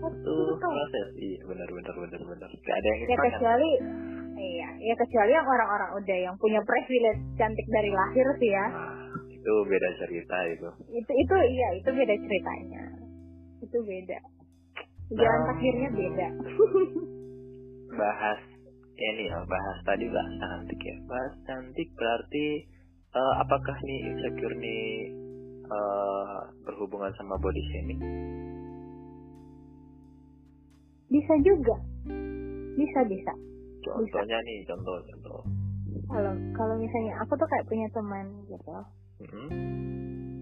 [0.00, 1.06] butuh proses.
[1.16, 2.50] Iya benar benar benar benar.
[2.50, 3.70] Gak ada yang ya kecuali
[4.34, 8.66] iya ya kecuali yang orang-orang udah yang punya privilege cantik dari lahir sih ya.
[8.70, 8.94] Nah
[9.28, 10.68] itu beda cerita itu.
[10.90, 12.82] Itu itu iya itu beda ceritanya.
[13.60, 14.18] Itu beda.
[15.12, 15.46] Jalan Nah.
[15.52, 16.28] takdirnya beda.
[18.00, 18.40] bahas
[18.94, 20.96] ini ya bahas tadi bahas cantik ya.
[21.04, 22.46] Bahas cantik berarti
[23.14, 25.12] eh, apakah nih insecure nih
[25.64, 28.00] eh, berhubungan sama body shaming?
[31.08, 31.76] Bisa juga.
[32.74, 33.32] Bisa bisa.
[33.84, 35.40] Contohnya nih contoh contoh.
[36.08, 38.72] Kalau kalau misalnya aku tuh kayak punya teman gitu.
[39.22, 39.48] Mm-mm,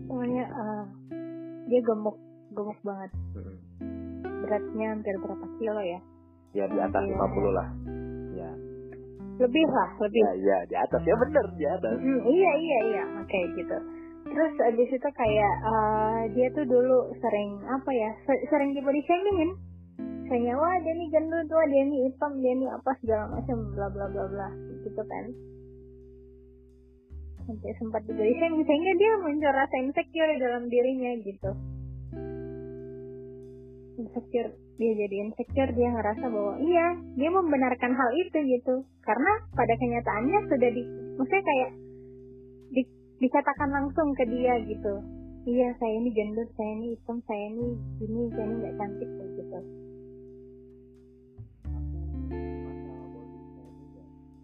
[0.09, 0.85] temannya eh,
[1.69, 2.17] dia gemuk
[2.55, 3.11] gemuk banget.
[3.37, 3.57] Mm-mm.
[4.43, 6.01] beratnya hampir berapa kilo ya?
[6.51, 7.15] Ya di atas Iya.
[7.15, 7.69] 50 lah.
[8.35, 8.51] Ya.
[9.39, 10.23] Lebih lah lebih.
[10.23, 11.01] Ya ya di atas.
[11.07, 11.95] Ya bener di atas.
[11.95, 13.05] Hmm, iya iya iya.
[13.23, 13.77] Oke gitu
[14.33, 19.01] terus abis itu kayak eh, dia tuh dulu sering apa ya se- sering di body
[19.05, 19.53] shamingin
[20.27, 23.87] kayaknya wah dia nih gendut wah dia nih hitam dia nih apa segala macam bla
[23.93, 24.49] bla bla bla
[24.81, 25.25] gitu kan.
[27.45, 31.51] Sampai sempat di body shaming sehingga dia muncul rasa insecure dalam dirinya gitu.
[34.01, 38.75] Insecure dia jadi insecure dia ngerasa bahwa iya dia membenarkan hal itu gitu.
[39.05, 40.83] Karena pada kenyataannya sudah di
[41.21, 41.71] maksudnya kayak
[43.23, 44.99] dikatakan langsung ke dia gitu
[45.47, 49.31] iya saya ini gendut saya ini hitam saya ini gini saya ini nggak cantik kayak
[49.39, 49.61] gitu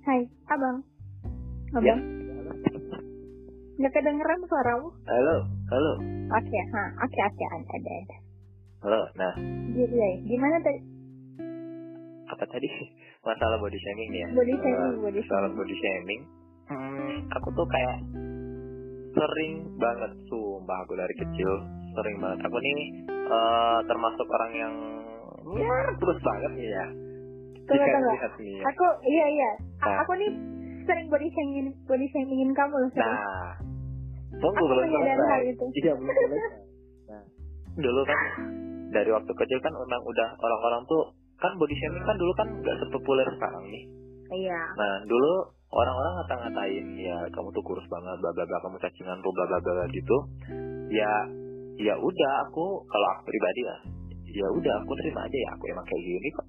[0.06, 0.78] Hai abang
[1.74, 2.00] abang
[3.78, 5.36] nggak kedengeran suaramu Halo,
[5.68, 5.92] halo,
[6.32, 8.16] oke ha oke oke ada ada ada
[8.78, 9.00] halo.
[9.14, 9.34] Nah,
[9.70, 10.08] Gitu ya.
[10.24, 10.80] Gimana tadi?
[12.28, 12.68] apa tadi?
[13.26, 14.28] Masalah body shaming nih ya?
[14.32, 15.58] Body shaming, body Masalah shaming.
[15.58, 16.20] body shaming.
[16.68, 17.96] Hmm, aku tuh kayak
[19.18, 21.50] sering banget sumpah aku dari kecil
[21.92, 22.38] sering banget.
[22.46, 22.78] Aku nih
[23.10, 24.74] eh, termasuk orang yang
[25.58, 26.86] ya terus banget nih ya.
[27.68, 28.12] Tunggu, Jika tunggu.
[28.16, 28.62] lihat nih ya.
[28.70, 29.50] Aku iya iya.
[29.82, 29.96] Nah.
[30.02, 30.30] Aku nih
[30.86, 33.04] sering body shaming body shamingin kamu loh sering.
[33.04, 33.52] Nah,
[34.40, 35.40] tunggu Aku belum selesai.
[35.52, 35.64] itu.
[35.76, 36.50] Iya belum selesai.
[37.08, 37.22] Nah,
[37.76, 38.18] dulu kan
[38.88, 41.02] dari waktu kecil kan memang udah orang-orang tuh
[41.38, 43.84] kan body shaming kan dulu kan nggak sepopuler sekarang nih.
[44.28, 44.60] Iya.
[44.76, 45.32] Nah dulu
[45.68, 49.58] orang-orang ngata-ngatain ya kamu tuh kurus banget, bla bla bla, kamu cacingan tuh bla bla
[49.60, 50.16] bla gitu.
[50.88, 51.12] Ya
[51.78, 53.78] ya udah aku kalau aku pribadi lah,
[54.26, 56.46] ya udah aku terima aja ya aku emang kayak gini kok.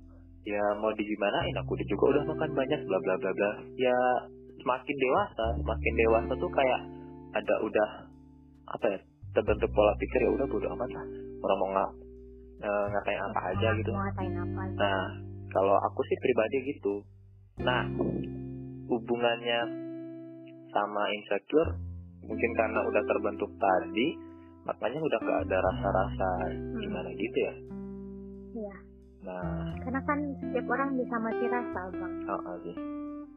[0.47, 3.51] Ya mau digimanain aku juga udah makan banyak bla bla bla bla.
[3.75, 3.97] Ya
[4.60, 6.82] semakin dewasa, semakin dewasa tuh kayak
[7.36, 7.89] ada udah
[8.69, 8.99] apa ya
[9.38, 11.05] terbentuk pola pikir ya udah bodo amat lah
[11.39, 11.91] orang mau nggak
[12.65, 13.91] eh, ngatain apa aja gitu.
[13.93, 14.62] Mau ngatain apa?
[14.75, 15.03] Nah,
[15.53, 16.93] kalau aku sih pribadi gitu.
[17.63, 17.84] Nah,
[18.89, 19.60] hubungannya
[20.69, 21.71] sama insecure
[22.25, 24.08] mungkin karena udah terbentuk tadi,
[24.65, 26.30] makanya udah gak ada rasa-rasa
[26.78, 27.54] gimana gitu ya.
[28.49, 28.75] Iya.
[29.19, 32.13] Nah, Karena kan setiap orang bisa mati rasa, Bang.
[32.30, 32.75] oh, sih.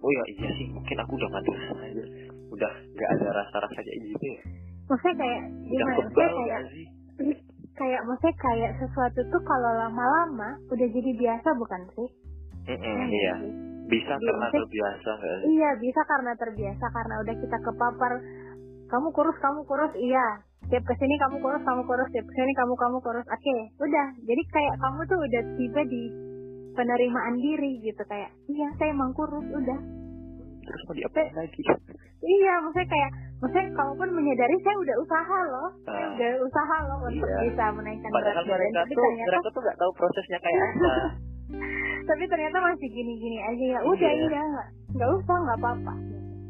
[0.02, 2.04] Oh ya iya sih, mungkin aku udah mati rasa aja.
[2.50, 4.42] Udah gak ada rasa-rasa kayak gitu ya.
[4.90, 5.94] Maksudnya kayak Udah gimana?
[5.94, 6.86] kebal Maksudnya kayak sih?
[7.80, 12.08] kayak maksudnya kayak sesuatu tuh kalau lama-lama udah jadi biasa bukan sih?
[12.62, 13.52] Mm-mm, Iya nggak iya, sih?
[13.92, 15.46] Bisa Iya, karena terbiasa gak sih?
[15.52, 18.12] Iya bisa karena terbiasa karena udah kita kepapar
[18.88, 20.26] kamu kurus kamu kurus iya
[20.64, 24.06] tiap ke sini kamu kurus kamu kurus tiap ke sini kamu kamu kurus oke udah
[24.18, 26.02] jadi kayak kamu tuh udah tiba di
[26.72, 29.80] penerimaan diri gitu kayak iya saya emang kurus udah
[30.62, 31.58] Terus mau diapain lagi?
[32.22, 36.12] iya maksudnya kayak maksudnya kamu pun menyadari saya udah usaha loh saya Nah.
[36.14, 37.38] udah usaha loh untuk Iya.
[37.44, 40.92] bisa menaikkan berat badan mereka tuh, mereka tuh gak tahu prosesnya kayak apa.
[42.02, 44.26] tapi ternyata masih gini-gini aja ya udah Iya.
[44.28, 44.42] iya
[44.92, 45.94] nggak usah nggak apa-apa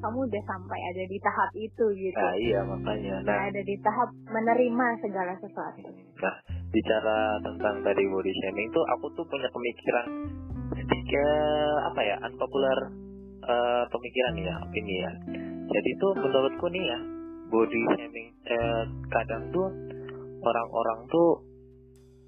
[0.03, 3.15] kamu udah sampai ada di tahap itu gitu Nah iya makanya.
[3.23, 5.87] Nah, ada di tahap menerima segala sesuatu.
[6.19, 6.35] nah
[6.75, 10.07] bicara tentang tadi body shaming tuh aku tuh punya pemikiran
[10.75, 12.79] sedikit apa ya unpopular
[13.47, 15.13] eh, pemikiran ya opini ya.
[15.71, 16.99] Jadi tuh menurutku nih ya
[17.47, 19.71] body shaming eh, kadang tuh
[20.43, 21.31] orang-orang tuh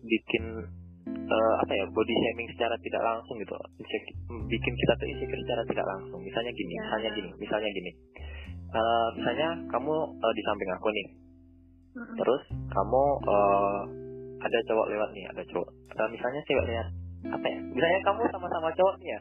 [0.07, 0.63] bikin
[1.09, 3.55] eh, apa ya body shaming secara tidak langsung gitu.
[4.49, 6.21] Bikin kita tuh insecure secara tidak langsung.
[6.21, 6.83] Misalnya gini Ya.
[6.85, 7.91] misalnya gini misalnya gini.
[8.75, 11.07] Eh, misalnya kamu eh, di samping aku nih.
[12.19, 13.81] Terus kamu eh,
[14.45, 15.69] ada cowok lewat nih ada cowok.
[15.95, 16.89] Nah, misalnya cewek lihat
[17.33, 17.59] apa ya?
[17.73, 19.21] Misalnya kamu sama-sama cowok nih ya.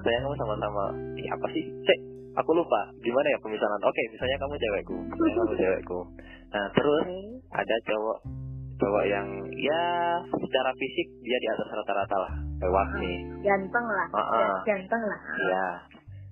[0.00, 0.84] Saya kamu sama-sama
[1.20, 1.64] Ih, apa sih?
[1.84, 1.98] Cek
[2.32, 2.80] aku lupa.
[3.04, 3.80] Gimana ya pemisahan?
[3.84, 4.96] Oke misalnya kamu cewekku.
[5.04, 5.98] Misalnya kamu cewekku.
[6.54, 7.06] Nah terus
[7.52, 8.18] ada cowok
[8.80, 9.28] cowok yang
[9.60, 9.84] ya
[10.32, 14.52] secara fisik dia di atas rata-rata lah lewat nih Ganteng lah, Heeh.
[14.68, 15.20] ganteng lah.
[15.40, 15.68] Iya.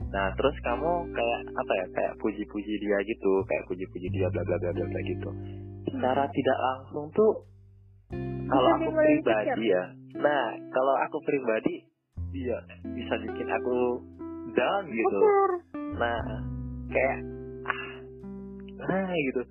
[0.09, 1.87] Nah, terus kamu kayak apa ya?
[1.93, 5.31] Kayak puji-puji dia gitu, kayak puji-puji dia bla bla bla bla bla gitu.
[5.93, 7.33] Secara tidak langsung tuh
[8.49, 9.85] kalau aku pribadi ya.
[10.17, 11.85] Nah, kalau aku pribadi
[12.33, 12.57] iya
[12.89, 13.77] bisa bikin aku
[14.57, 15.21] down gitu.
[16.01, 16.21] Nah,
[16.89, 17.19] kayak
[17.69, 17.85] ah,
[18.89, 19.43] nah gitu.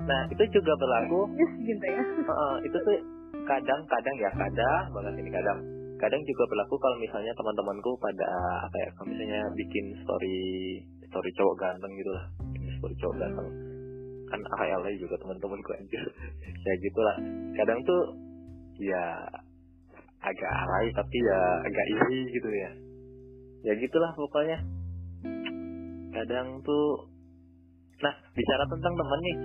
[0.00, 1.20] Nah, itu juga berlaku.
[1.68, 2.00] Gitu ya.
[2.00, 2.96] Heeh, itu tuh
[3.42, 5.58] kadang-kadang ya kadang banget ini kadang.
[5.98, 8.26] Kadang juga berlaku kalau misalnya teman-temanku pada
[8.66, 10.38] apa ya kalau misalnya bikin story
[11.06, 12.24] story cowok ganteng gitu lah.
[12.80, 13.48] Story cowok ganteng.
[14.32, 16.02] Kan AHL juga teman-temanku anjir.
[16.66, 17.16] Ya gitulah.
[17.58, 18.02] Kadang tuh
[18.78, 19.04] ya
[20.22, 22.70] agak alay tapi ya agak iri gitu ya.
[23.66, 24.58] Ya gitulah pokoknya.
[26.12, 27.10] Kadang tuh
[28.02, 29.36] nah bicara tentang temen nih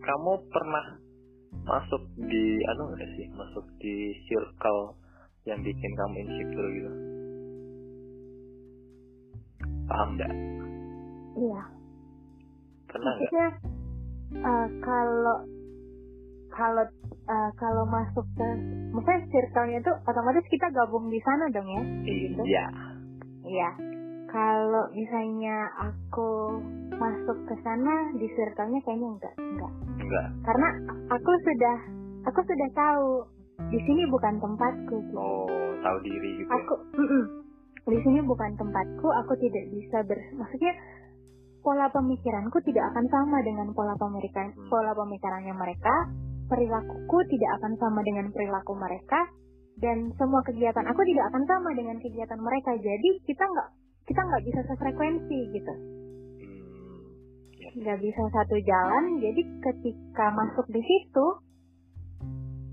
[0.00, 0.86] Kamu pernah
[1.66, 4.96] masuk di anu nggak sih masuk di circle
[5.44, 6.90] yang bikin kamu insecure gitu
[9.86, 10.32] paham nggak
[11.30, 11.62] Iya.
[12.86, 13.48] pernah Maksudnya
[14.34, 15.36] eh, kalau
[16.50, 16.84] kalau
[17.30, 18.46] eh, kalau masuk ke
[18.90, 21.82] maksudnya circle-nya itu otomatis kita gabung di sana dong ya.
[22.04, 22.42] gitu.
[22.44, 22.66] iya
[23.40, 23.70] Iya.
[24.30, 26.30] Kalau misalnya aku
[26.94, 29.72] masuk ke sana di circle-nya kayaknya enggak, enggak.
[29.98, 30.68] enggak Karena
[31.10, 31.76] aku sudah
[32.30, 33.06] aku sudah tahu
[33.68, 35.16] di sini bukan tempatku gitu.
[35.20, 36.56] oh tahu diri gitu ya?
[36.56, 36.74] aku
[37.90, 40.72] di sini bukan tempatku aku tidak bisa ber maksudnya
[41.60, 44.68] pola pemikiranku tidak akan sama dengan pola pemikiran Hmm.
[44.72, 45.92] pola pemikirannya mereka
[46.48, 49.28] perilakuku tidak akan sama dengan perilaku mereka
[49.80, 53.68] dan semua kegiatan aku tidak akan sama dengan kegiatan mereka jadi kita nggak
[54.10, 55.74] kita nggak bisa sefrekuensi gitu.
[56.42, 56.98] Hmm,
[57.62, 57.70] ya.
[57.78, 61.26] nggak bisa satu jalan jadi ketika masuk di situ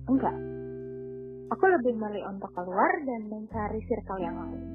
[0.09, 0.33] enggak.
[1.47, 4.65] Aku lebih milih untuk keluar dan mencari circle yang lain.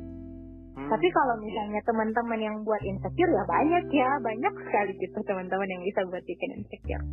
[0.73, 5.69] Hmm, tapi kalau misalnya teman-teman yang buat insecure ya banyak ya banyak sekali gitu teman-teman
[5.69, 7.05] yang bisa buat bikin insecure.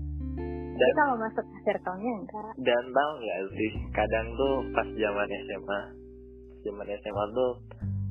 [0.80, 2.54] Tapi Dan- kalau masuk ke circle-nya enggak.
[2.62, 5.80] Dan tahu nggak sih kadang tuh pas zaman SMA
[6.64, 7.52] zaman SMA tuh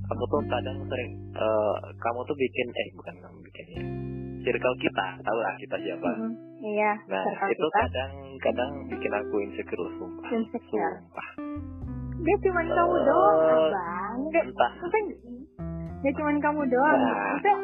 [0.08, 3.82] aku tuh kadang sering eh, kamu tuh bikin eh bukan kamu bikin ya
[4.38, 6.10] circle kita tahu lah kita siapa.
[6.14, 6.32] Mhm.
[6.64, 7.78] iya nah circle itu kita.
[7.82, 10.28] kadang kadang bikin aku insecure sumpah.
[10.30, 10.94] Insecure.
[10.96, 11.28] Sumpah.
[12.18, 14.16] Dia cuma kamu doang Eh, bang.
[14.28, 14.72] Dia- entah.
[14.74, 15.02] Maksudnya
[15.98, 16.98] dia cuma kamu doang.
[16.98, 17.14] Nah.
[17.34, 17.56] maksudnya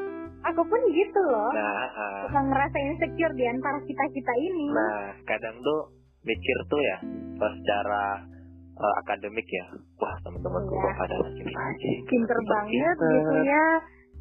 [0.45, 1.51] aku pun gitu loh.
[1.51, 4.67] Nah ah, suka ngerasa insecure di antara kita kita ini.
[4.69, 5.81] Nah kadang tuh
[6.23, 6.97] mikir tuh ya
[7.35, 8.05] secara
[8.75, 9.65] eh, akademik ya
[10.05, 10.85] wah teman-temanku Iya.
[10.85, 13.65] kok pada makin rajin pinter banget gitu ya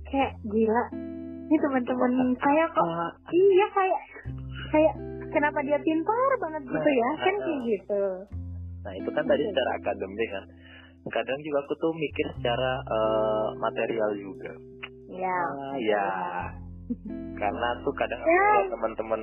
[0.05, 0.83] kayak gila
[1.43, 4.01] ini teman-teman saya kok Ah, iya kayak
[4.71, 4.93] kayak
[5.29, 8.03] kenapa dia pintar banget gitu ya Nah, kan nah, kayak gitu
[8.79, 10.43] Nah itu kan tadi secara akademik kan.
[11.05, 14.51] Kadang juga aku tuh mikir secara eh, material juga.
[15.09, 16.05] ya Ah, ya.
[17.39, 18.47] Karena tuh kadang Ya.
[18.67, 19.21] teman-teman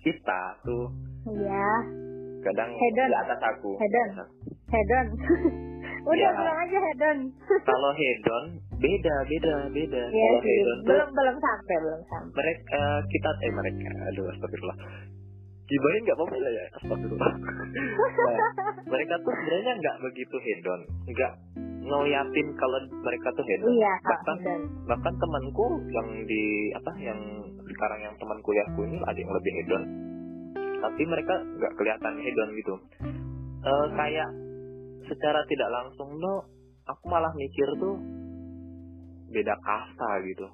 [0.00, 0.88] kita tuh
[1.30, 1.68] iya
[2.40, 3.08] kadang Hedon.
[3.08, 3.70] di atas aku.
[3.76, 4.08] Hedon.
[4.66, 5.06] hedon
[6.04, 6.30] udah Ya.
[6.30, 7.18] bilang aja hedon
[7.68, 8.44] Kalau hedon
[8.76, 10.02] beda beda beda.
[10.06, 14.78] Iya Kalau hedon tuh belum belum sampai belum sampai mereka kita eh mereka aduh astagfirullah.
[15.64, 17.32] Gibahin nggak apa-apa lah ya astagfirullah.
[18.28, 18.48] nah,
[18.84, 21.32] mereka tuh sebenarnya nggak begitu hedon, nggak
[21.84, 23.72] ngeliatin kalau mereka tuh hedon.
[23.72, 26.42] iya Bahkan hedon bahkan temanku yang di
[26.76, 27.18] apa yang
[27.64, 29.82] sekarang yang teman kuliahku ini ada yang lebih hedon
[30.78, 32.74] tapi mereka nggak kelihatan hedon gitu
[33.64, 34.28] Eh, kayak
[35.08, 36.38] secara tidak langsung tuh
[36.88, 37.96] aku malah mikir tuh
[39.32, 40.46] beda kasta gitu.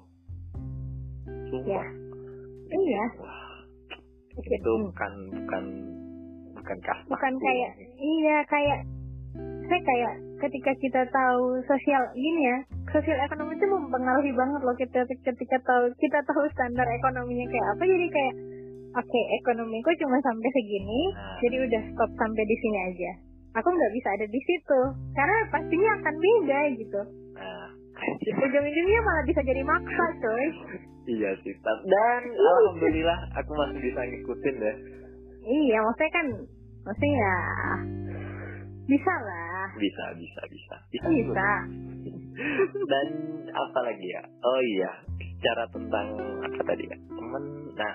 [1.51, 1.87] Sumpah.
[2.71, 3.05] Iya.
[3.19, 3.51] Wah
[4.37, 4.55] Oke.
[4.55, 4.83] itu Hmm.
[4.87, 5.63] bukan bukan
[6.55, 8.79] bukan kasta bukan kayak iya kayak
[9.67, 12.57] saya kayak ketika kita tahu sosial ini ya
[12.91, 17.83] sosial ekonomi itu mempengaruhi banget loh kita ketika tahu kita tahu standar ekonominya kayak apa.
[17.87, 18.33] Jadi kayak
[18.99, 23.11] oke ekonomiku cuma sampai segini Nah, jadi udah stop sampai di sini aja
[23.55, 24.79] aku nggak bisa ada di situ.
[25.15, 27.01] Karena pastinya akan beda gitu.
[27.37, 27.69] Nah.
[28.17, 30.45] Ujung-ujungnya malah bisa jadi maksa coy.
[31.05, 31.53] Iya sih.
[31.61, 34.77] Dan alhamdulillah aku masih bisa ngikutin deh
[35.41, 36.27] iya maksudnya kan
[36.85, 37.35] maksudnya ya
[38.89, 39.65] bisa lah.
[39.79, 40.75] Bisa bisa bisa.
[40.91, 41.51] Bisa, bisa.
[42.89, 43.07] Dan
[43.49, 44.21] apa lagi ya?
[44.43, 46.07] Oh iya bicara tentang
[46.43, 46.97] apa tadi ya?
[47.07, 47.43] Temen.
[47.77, 47.93] Nah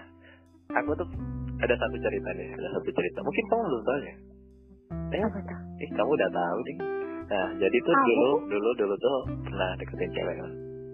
[0.72, 1.08] aku tuh
[1.60, 3.18] ada satu cerita nih ada satu cerita.
[3.20, 4.14] Mungkin kamu belum tahu ya
[4.88, 6.76] eh, apa tuh eh kamu udah tahu nih
[7.26, 8.06] nah jadi tuh Tahu.
[8.06, 10.50] dulu dulu dulu tuh pernah deketin cewek kan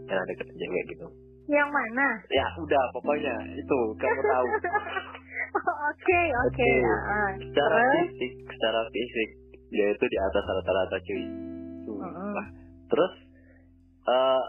[0.07, 1.07] pernah deketin cewek gitu
[1.47, 4.47] yang mana ya udah pokoknya itu kamu tahu
[5.53, 6.49] Oke, oke.
[6.49, 6.71] Oke.
[6.81, 7.29] ah.
[7.37, 8.09] secara Terus?
[8.09, 9.29] fisik secara fisik
[9.69, 11.25] dia itu di atas rata-rata cuy
[11.85, 12.09] Sumpah.
[12.09, 12.47] Mm-mm.
[12.89, 13.13] terus
[14.03, 14.43] eh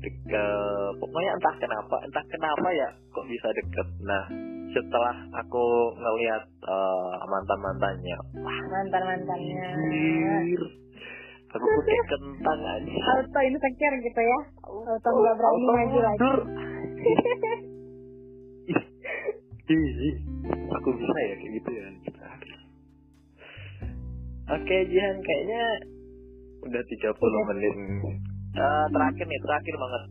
[0.00, 4.24] de- eh, pokoknya entah kenapa entah kenapa ya kok bisa deket nah
[4.70, 5.64] setelah aku
[5.96, 9.68] ngelihat eh, mantan mantannya Mantan mantannya.
[11.50, 14.40] aku kayak kentang aja Auto insecure gitu ya.
[14.64, 16.30] Auto nggak berani maju lagi.
[19.70, 20.14] Ih,
[20.74, 21.86] aku bisa ya kayak gitu ya.
[24.50, 25.62] Oke, Jihan, kayaknya
[26.66, 27.44] udah 30 Udah.
[27.54, 27.74] menit.
[28.50, 30.02] Eh, terakhir nih, terakhir banget.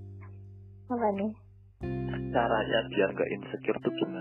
[0.88, 1.32] Apa nih?
[2.32, 4.18] Caranya biar gak insecure tuh gimana?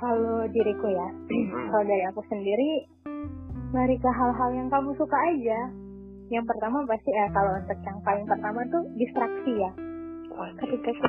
[0.00, 1.08] Kalau diriku ya,
[1.68, 2.88] kalau dari aku sendiri,
[3.76, 5.60] lari ke hal-hal yang kamu suka aja.
[6.32, 9.70] Yang pertama pasti ya kalau untuk yang paling pertama tuh distraksi ya.
[10.56, 11.06] Ketika kita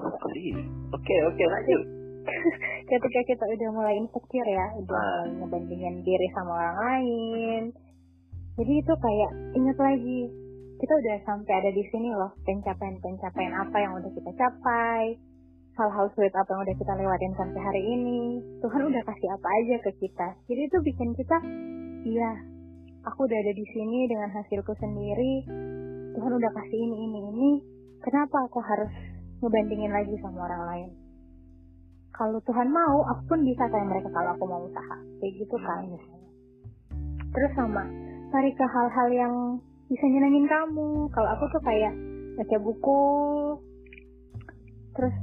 [0.92, 1.82] Oke, oke, lanjut.
[2.92, 5.24] ketika kita udah mulai insecure ya, udah Ah.
[5.24, 7.62] mulai ngebandingin diri sama orang lain.
[8.60, 10.22] Jadi itu kayak ingat lagi,
[10.84, 15.16] kita udah sampai ada di sini loh, pencapaian-pencapaian apa yang udah kita capai,
[15.82, 18.22] hal-hal sulit apa yang udah kita lewatin sampai hari ini.
[18.62, 20.28] Tuhan udah kasih apa aja ke kita.
[20.46, 21.38] Jadi itu bikin kita,
[22.06, 22.32] iya,
[23.10, 25.50] aku udah ada di sini dengan hasilku sendiri.
[26.14, 27.50] Tuhan udah kasih ini, ini, ini.
[28.06, 28.94] Kenapa aku harus
[29.42, 30.90] ngebandingin lagi sama orang lain?
[32.22, 35.82] kalau Tuhan mau aku pun bisa kayak mereka kalau aku mau usaha kayak gitu kan
[35.82, 35.96] Hmm.
[35.96, 36.30] misalnya
[37.32, 37.84] terus sama
[38.30, 39.34] cari ke hal-hal yang
[39.90, 41.98] bisa nyenengin kamu kalau aku tuh kayak
[42.38, 43.02] baca buku
[44.94, 45.16] terus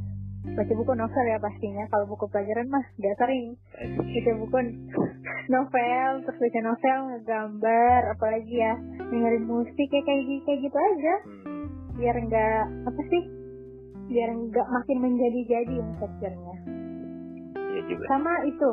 [0.50, 4.58] baca buku novel ya pastinya kalau buku pelajaran mah gak sering baca buku
[5.54, 11.14] novel terus baca novel ngegambar apalagi ya dengerin musik kayak kayak gitu, kayak gitu aja
[11.38, 11.66] Hmm.
[11.96, 13.22] biar nggak apa sih
[14.06, 15.76] biar nggak makin menjadi-jadi
[17.68, 18.04] Iya juga.
[18.06, 18.70] sama itu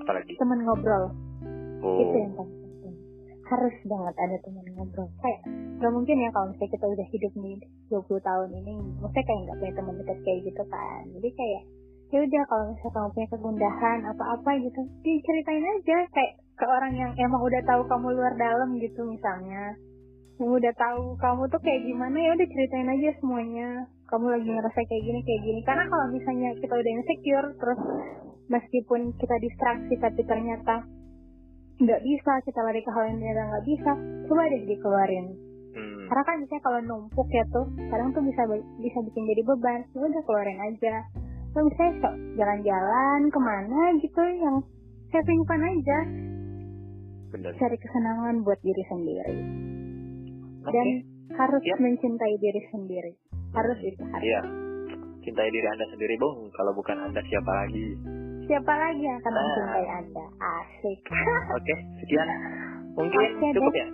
[0.00, 0.32] Apalagi.
[0.36, 1.04] teman ngobrol
[1.80, 1.96] Oh.
[1.96, 2.59] itu yang penting
[3.50, 5.10] harus banget ada teman ngobrol.
[5.18, 5.40] Kayak
[5.82, 7.56] nggak mungkin ya kalau misalnya kita udah hidup nih
[7.90, 11.02] 20 tahun ini maksudnya kayak nggak punya teman dekat kayak gitu kan.
[11.18, 11.62] Jadi kayak
[12.10, 17.12] ya udah kalau misalnya kamu punya kegundahan apa-apa gitu diceritain aja kayak ke orang yang
[17.16, 19.74] emang udah tahu kamu luar dalam gitu misalnya.
[20.38, 23.68] Yang udah tahu kamu tuh kayak gimana ya udah ceritain aja semuanya.
[24.06, 25.60] Kamu lagi ngerasa kayak gini kayak gini.
[25.66, 27.80] Karena kalau misalnya kita udah insecure terus
[28.50, 30.82] meskipun kita distraksi tapi ternyata
[31.80, 33.90] nggak bisa kita lari ke hal yang ternyata nggak bisa
[34.28, 35.26] coba deh dikeluarin
[35.70, 36.10] Hmm.
[36.10, 38.42] karena kan misalnya kalau numpuk ya tuh kadang tuh bisa
[38.82, 41.06] bisa bikin jadi beban ya udah keluarin aja
[41.50, 44.56] atau misalnya jalan-jalan ke mana gitu yang
[45.10, 45.98] having fun aja
[47.30, 47.54] Bener.
[47.54, 49.36] cari kesenangan buat diri sendiri
[50.60, 50.74] Oke.
[50.74, 50.86] dan
[51.38, 51.78] harus Siap.
[51.78, 53.12] mencintai diri sendiri
[53.54, 54.42] harus itu harus Iya.
[55.20, 56.48] Cintai diri Anda sendiri, Bung.
[56.48, 57.92] Kalau bukan Anda siapa lagi?
[58.46, 59.42] Siapa lagi yang akan Nah.
[59.42, 61.00] mencintai anda asik
[61.56, 62.28] Oke, sekian.
[62.94, 63.80] Mungkin Oke, cukup deh.
[63.80, 63.88] ya?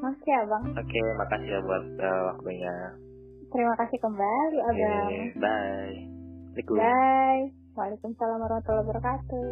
[0.00, 2.74] Oke abang Oke, makasih ya buat eh, waktunya.
[3.50, 5.96] terima kasih kembali Oke, abang bye.
[6.54, 6.76] Assalamualaikum.
[6.78, 7.42] bye
[7.74, 9.46] Waalaikumsalam warahmatullahi wabarakatuh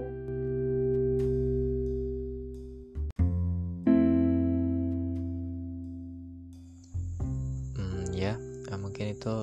[7.76, 8.34] Hmm, ya,
[8.76, 9.34] mungkin itu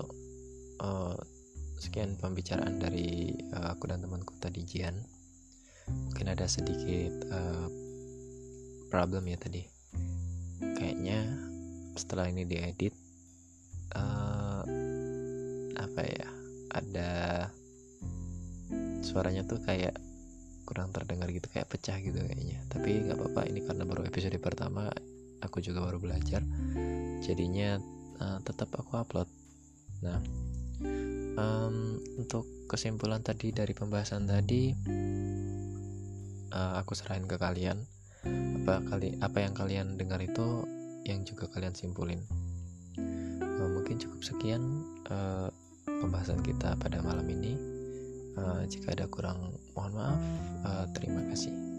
[0.82, 1.16] eh,
[1.94, 4.98] sekian pembicaraan dari eh, aku dan temanku tadi Jian.
[6.10, 7.68] Mungkin ada sedikit eh,
[8.90, 9.62] problem ya tadi.
[10.58, 11.22] Kayaknya
[11.94, 12.98] setelah ini diedit
[13.94, 14.62] eh,
[15.78, 16.30] apa ya?
[16.74, 17.12] Ada
[19.06, 19.94] suaranya tuh kayak
[20.66, 22.58] kurang terdengar gitu kayak pecah gitu kayaknya.
[22.74, 24.90] Tapi nggak apa-apa ini karena baru episode pertama
[25.46, 26.42] aku juga baru belajar.
[27.22, 27.78] Jadinya
[28.18, 29.30] uh, tetap aku upload.
[30.02, 30.18] Nah,
[31.38, 34.74] em, untuk kesimpulan tadi dari pembahasan tadi,
[36.54, 37.82] uh, aku serahin ke kalian.
[38.64, 40.64] Apa kali apa yang kalian dengar itu
[41.04, 42.24] yang juga kalian simpulin.
[43.42, 44.64] Uh, mungkin cukup sekian
[45.12, 45.52] uh,
[45.86, 47.60] pembahasan kita pada malam ini.
[48.34, 50.22] Uh, jika ada kurang, mohon maaf.
[50.66, 51.73] Uh, terima kasih.